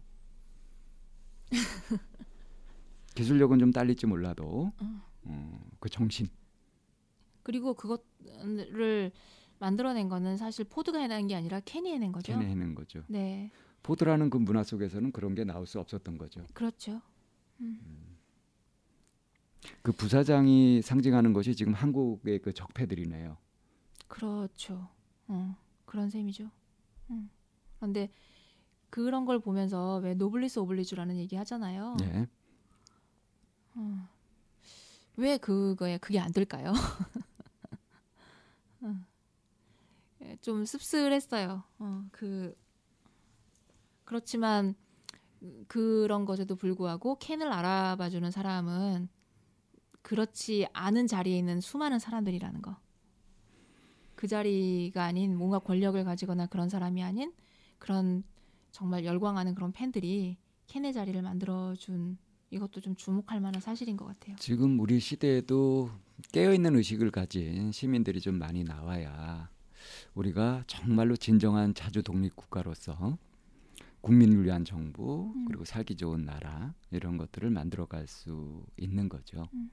기술력은 3.16 3.58
좀 3.58 3.72
딸릴지 3.72 4.06
몰라도 4.06 4.70
어. 4.78 5.02
어, 5.24 5.60
그 5.80 5.88
정신 5.88 6.28
그리고 7.44 7.74
그것을 7.74 9.12
만들어낸 9.60 10.08
거는 10.08 10.36
사실 10.36 10.64
포드가 10.64 10.98
해낸 10.98 11.28
게 11.28 11.36
아니라 11.36 11.60
캔이 11.60 11.92
해낸 11.92 12.10
거죠. 12.10 12.32
캔이 12.32 12.44
해낸 12.44 12.74
거죠. 12.74 13.04
네. 13.06 13.50
포드라는 13.84 14.30
그 14.30 14.38
문화 14.38 14.64
속에서는 14.64 15.12
그런 15.12 15.34
게 15.36 15.44
나올 15.44 15.66
수 15.66 15.78
없었던 15.78 16.18
거죠. 16.18 16.42
그렇죠. 16.54 17.00
음. 17.60 17.78
음. 17.84 18.16
그 19.82 19.92
부사장이 19.92 20.82
상징하는 20.82 21.32
것이 21.32 21.54
지금 21.54 21.74
한국의 21.74 22.40
그 22.40 22.52
적폐들이네요. 22.52 23.36
그렇죠. 24.08 24.88
어, 25.28 25.56
그런 25.84 26.10
셈이죠. 26.10 26.50
음. 27.10 27.30
그런데 27.76 28.10
그런 28.90 29.24
걸 29.24 29.38
보면서 29.38 29.96
왜 29.98 30.14
노블리스 30.14 30.58
오블리주라는 30.60 31.16
얘기 31.16 31.36
하잖아요. 31.36 31.96
네. 32.00 32.26
어. 33.74 34.08
왜 35.16 35.36
그거에 35.36 35.98
그게 35.98 36.18
안 36.18 36.32
될까요? 36.32 36.72
예, 40.24 40.36
좀 40.40 40.64
씁쓸했어요. 40.64 41.62
어, 41.78 42.04
그 42.10 42.54
그렇지만 44.04 44.74
그런 45.66 46.24
것에도 46.24 46.56
불구하고 46.56 47.16
캔을 47.18 47.52
알아봐주는 47.52 48.30
사람은 48.30 49.08
그렇지 50.02 50.66
않은 50.72 51.06
자리에 51.06 51.38
있는 51.38 51.60
수많은 51.60 51.98
사람들이라는 51.98 52.62
거. 52.62 52.76
그 54.14 54.28
자리가 54.28 55.04
아닌 55.04 55.36
뭔가 55.36 55.58
권력을 55.58 56.02
가지거나 56.04 56.46
그런 56.46 56.68
사람이 56.68 57.02
아닌 57.02 57.32
그런 57.78 58.22
정말 58.70 59.04
열광하는 59.04 59.54
그런 59.54 59.72
팬들이 59.72 60.36
캔의 60.66 60.92
자리를 60.92 61.20
만들어준 61.20 62.18
이것도 62.50 62.80
좀 62.80 62.94
주목할 62.94 63.40
만한 63.40 63.60
사실인 63.60 63.96
것 63.96 64.06
같아요. 64.06 64.36
지금 64.38 64.78
우리 64.78 65.00
시대에도 65.00 65.90
깨어있는 66.32 66.76
의식을 66.76 67.10
가진 67.10 67.72
시민들이 67.72 68.20
좀 68.20 68.38
많이 68.38 68.62
나와야 68.62 69.50
우리가 70.14 70.64
정말로 70.66 71.16
진정한 71.16 71.74
자주 71.74 72.02
독립 72.02 72.36
국가로서 72.36 73.18
국민을 74.00 74.44
위한 74.44 74.64
정부 74.64 75.32
음. 75.34 75.46
그리고 75.46 75.64
살기 75.64 75.96
좋은 75.96 76.24
나라 76.24 76.74
이런 76.90 77.16
것들을 77.16 77.48
만들어갈 77.50 78.06
수 78.06 78.64
있는 78.76 79.08
거죠. 79.08 79.48
음. 79.54 79.70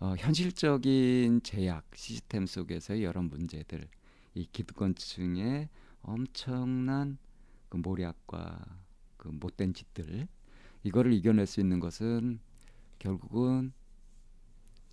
어, 0.00 0.14
현실적인 0.18 1.42
제약 1.42 1.84
시스템 1.94 2.46
속에서의 2.46 3.04
여러 3.04 3.22
문제들, 3.22 3.86
이 4.34 4.46
기득권층의 4.50 5.68
엄청난 6.02 7.18
그 7.68 7.76
모략과 7.76 8.64
그 9.16 9.28
못된 9.28 9.74
짓들 9.74 10.26
이거를 10.82 11.12
이겨낼 11.12 11.46
수 11.46 11.60
있는 11.60 11.80
것은 11.80 12.40
결국은 12.98 13.72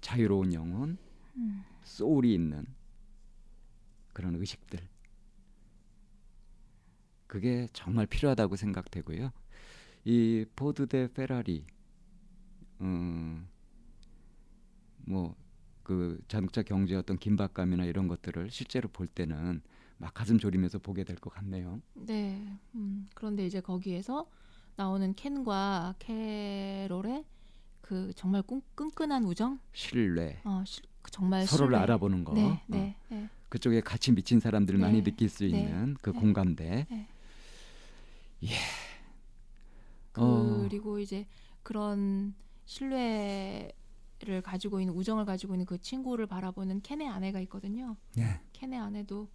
자유로운 0.02 0.54
영혼, 0.54 0.98
음. 1.36 1.64
소울이 1.84 2.34
있는 2.34 2.66
그런 4.22 4.36
의식들 4.36 4.80
그게 7.26 7.68
정말 7.74 8.06
필요하다고 8.06 8.56
생각되고요. 8.56 9.32
이 10.06 10.46
포드 10.56 10.86
대 10.88 11.08
페라리, 11.12 11.66
음, 12.82 13.48
뭐 15.08 15.72
그 15.72 16.20
자동차 16.28 16.62
경주 16.62 16.96
어떤 16.96 17.18
긴박감이나 17.18 17.86
이런 17.86 18.08
것들을 18.08 18.52
실제로 18.52 18.90
볼 18.90 19.08
때는 19.08 19.62
막 19.98 20.14
가슴 20.14 20.38
졸이면서 20.38 20.78
보게 20.80 21.04
될 21.04 21.16
것 21.16 21.32
같네요. 21.34 21.82
네. 21.96 22.60
음, 22.76 23.08
그런데 23.16 23.46
이제 23.48 23.60
거기에서 23.62 24.30
나오는 24.76 25.14
켄과 25.16 25.96
캐롤의 26.00 27.26
그 27.82 28.14
정말 28.16 28.44
끈, 28.44 28.62
끈끈한 28.76 29.24
우정, 29.26 29.60
신뢰, 29.74 30.42
어, 30.44 30.64
시, 30.66 30.82
정말 31.12 31.46
서로를 31.48 31.76
신뢰. 31.76 31.84
알아보는 31.84 32.24
거, 32.24 32.34
네, 32.34 32.42
어. 32.42 32.60
네, 32.68 32.96
네. 33.10 33.30
그쪽에 33.52 33.82
같이 33.82 34.14
미친 34.14 34.40
사람들 34.40 34.76
네, 34.76 34.82
많이 34.82 35.04
느낄 35.04 35.28
수 35.28 35.44
네, 35.44 35.50
있는 35.50 35.98
그 36.02 36.12
네, 36.12 36.20
공감대. 36.20 36.88
네. 36.90 37.08
예. 38.44 38.48
그리고 40.14 40.96
어. 40.96 41.00
이제 41.00 41.28
그런 41.62 42.34
신뢰를 42.64 43.74
가지고 44.42 44.80
있는 44.80 44.94
우정을 44.94 45.26
가지고 45.26 45.56
있는 45.56 45.66
그 45.66 45.78
친구를 45.78 46.28
바라보는 46.28 46.82
켄의 46.82 47.10
아내가 47.10 47.42
있거든요. 47.42 47.98
네. 48.16 48.40
켄의 48.54 48.80
아내도 48.80 49.30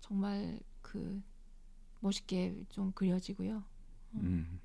정말 0.00 0.58
그 0.82 1.22
멋있게 2.00 2.64
좀 2.70 2.90
그려지고요. 2.90 3.62
음. 4.14 4.58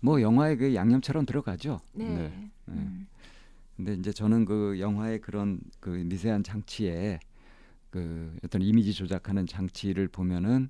뭐 0.00 0.22
영화의 0.22 0.58
그 0.58 0.74
양념처럼 0.76 1.26
들어가죠. 1.26 1.80
네. 1.92 2.04
네. 2.08 2.28
네. 2.28 2.50
음. 2.68 3.08
근데 3.76 3.94
이제 3.94 4.12
저는 4.12 4.44
그 4.44 4.78
영화의 4.78 5.20
그런 5.20 5.60
그 5.80 5.90
미세한 5.90 6.44
장치에 6.44 7.18
그 7.90 8.36
어떤 8.44 8.62
이미지 8.62 8.92
조작하는 8.92 9.46
장치를 9.46 10.08
보면은 10.08 10.68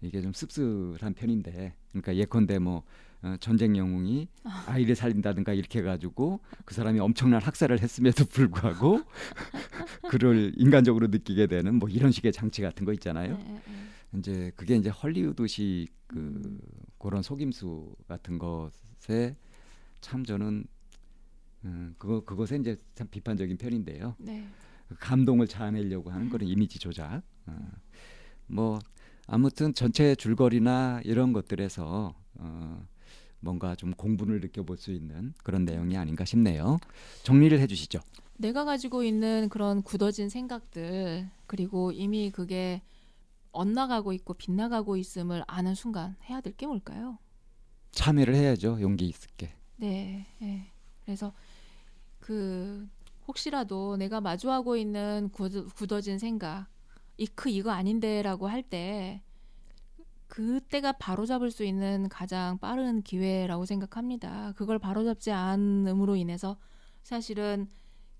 이게 0.00 0.20
좀 0.20 0.32
씁쓸한 0.32 1.14
편인데 1.14 1.74
그러니까 1.90 2.16
예컨대 2.16 2.58
뭐 2.58 2.82
어, 3.22 3.36
전쟁 3.40 3.76
영웅이 3.76 4.28
아. 4.44 4.64
아이를 4.68 4.94
살린다든가 4.94 5.54
이렇게 5.54 5.78
해가지고 5.78 6.40
그 6.64 6.74
사람이 6.74 7.00
엄청난 7.00 7.40
학살을 7.40 7.80
했음에도 7.80 8.24
불구하고 8.26 9.00
그를 10.10 10.52
인간적으로 10.56 11.06
느끼게 11.08 11.46
되는 11.46 11.76
뭐 11.76 11.88
이런 11.88 12.12
식의 12.12 12.32
장치 12.32 12.62
같은 12.62 12.84
거 12.84 12.92
있잖아요. 12.92 13.36
네, 13.36 13.44
네. 13.44 13.62
네. 13.66 14.18
이제 14.18 14.52
그게 14.54 14.76
이제 14.76 14.90
헐리우드식 14.90 15.88
그 16.06 16.18
음. 16.18 16.60
그런 16.98 17.22
속임수 17.22 17.96
같은 18.06 18.38
것에 18.38 19.36
참 20.00 20.24
저는 20.24 20.64
음, 21.64 21.94
그거 21.98 22.20
그것에 22.20 22.56
이제 22.56 22.76
참 22.94 23.08
비판적인 23.10 23.56
편인데요. 23.56 24.14
네. 24.18 24.46
감동을 25.00 25.46
자아내려고 25.48 26.10
하는 26.10 26.28
그런 26.30 26.48
이미지 26.48 26.78
조작. 26.78 27.22
어, 27.46 27.56
뭐 28.46 28.78
아무튼 29.26 29.74
전체 29.74 30.14
줄거리나 30.14 31.00
이런 31.04 31.32
것들에서 31.32 32.14
어, 32.34 32.86
뭔가 33.40 33.74
좀 33.74 33.92
공분을 33.92 34.40
느껴볼 34.40 34.76
수 34.76 34.92
있는 34.92 35.34
그런 35.42 35.64
내용이 35.64 35.96
아닌가 35.96 36.24
싶네요. 36.24 36.78
정리를 37.22 37.58
해주시죠. 37.60 38.00
내가 38.38 38.64
가지고 38.64 39.02
있는 39.02 39.48
그런 39.48 39.82
굳어진 39.82 40.28
생각들 40.28 41.28
그리고 41.46 41.90
이미 41.92 42.30
그게 42.30 42.82
엇나가고 43.52 44.12
있고 44.12 44.34
빗나가고 44.34 44.96
있음을 44.98 45.42
아는 45.46 45.74
순간 45.74 46.16
해야 46.28 46.40
될 46.40 46.52
게 46.56 46.66
뭘까요? 46.66 47.18
참여를 47.92 48.34
해야죠. 48.34 48.78
용기 48.82 49.06
있게. 49.06 49.54
네, 49.76 50.26
네. 50.38 50.70
그래서 51.04 51.32
그 52.20 52.86
혹시라도 53.28 53.96
내가 53.96 54.20
마주하고 54.20 54.76
있는 54.76 55.30
굳어진 55.74 56.18
생각, 56.18 56.66
이크 57.18 57.48
이거 57.50 57.70
아닌데라고 57.70 58.46
할 58.48 58.62
때 58.62 59.22
그때가 60.28 60.92
바로잡을 60.92 61.50
수 61.50 61.64
있는 61.64 62.08
가장 62.08 62.58
빠른 62.58 63.02
기회라고 63.02 63.64
생각합니다. 63.64 64.52
그걸 64.56 64.78
바로잡지 64.78 65.30
않음으로 65.30 66.16
인해서 66.16 66.56
사실은 67.02 67.68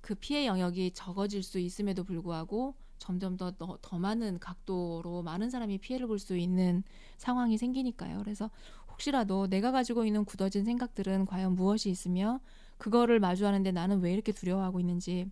그 0.01 0.15
피해 0.15 0.47
영역이 0.47 0.93
적어질 0.93 1.43
수 1.43 1.59
있음에도 1.59 2.05
불구하고 2.05 2.77
점점 2.99 3.37
더, 3.37 3.51
더, 3.53 3.79
더 3.83 3.99
많은 3.99 4.39
각도로 4.39 5.23
많은 5.23 5.51
사람이 5.51 5.79
피해를 5.79 6.07
볼 6.07 6.19
수 6.19 6.37
있는 6.37 6.85
상황이 7.19 7.59
생기니까요. 7.59 8.19
그래서 8.19 8.51
혹시라도 8.89 9.49
내가 9.49 9.73
가지고 9.73 10.05
있는 10.07 10.25
굳어진 10.25 10.65
생각들은 10.65 11.27
과연 11.27 11.55
무엇이 11.57 11.91
있으며 11.91 12.41
그거를 12.79 13.21
마주하는데 13.21 13.73
나는 13.73 14.01
왜 14.01 14.13
이렇게 14.13 14.33
두려워하고 14.33 14.81
있는지 14.81 15.31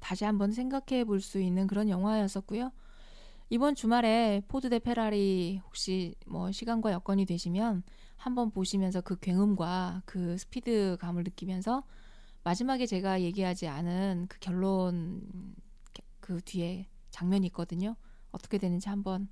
다시 0.00 0.24
한번 0.24 0.52
생각해 0.52 1.04
볼 1.04 1.20
수 1.20 1.40
있는 1.40 1.66
그런 1.66 1.88
영화였었고요. 1.88 2.72
이번 3.50 3.74
주말에 3.74 4.42
포드 4.48 4.70
대 4.70 4.78
페라리 4.78 5.60
혹시 5.66 6.14
뭐 6.26 6.50
시간과 6.50 6.90
여건이 6.92 7.26
되시면 7.26 7.82
한번 8.16 8.50
보시면서 8.50 9.00
그 9.02 9.18
굉음과 9.20 10.02
그 10.06 10.38
스피드감을 10.38 11.24
느끼면서 11.24 11.84
마지막에 12.44 12.86
제가 12.86 13.20
얘기하지 13.20 13.68
않은 13.68 14.26
그 14.28 14.38
결론 14.40 15.22
그 16.20 16.40
뒤에 16.40 16.88
장면이 17.10 17.46
있거든요. 17.48 17.94
어떻게 18.30 18.58
되는지 18.58 18.88
한번 18.88 19.28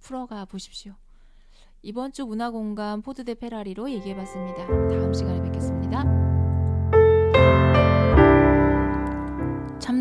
풀어가 0.00 0.44
보십시오. 0.44 0.94
이번 1.82 2.12
주 2.12 2.26
문화공감 2.26 3.02
포드 3.02 3.24
대 3.24 3.34
페라리로 3.34 3.90
얘기해 3.90 4.14
봤습니다. 4.14 4.66
다음 4.66 5.12
시간에 5.14 5.42
뵙겠습니다. 5.42 6.13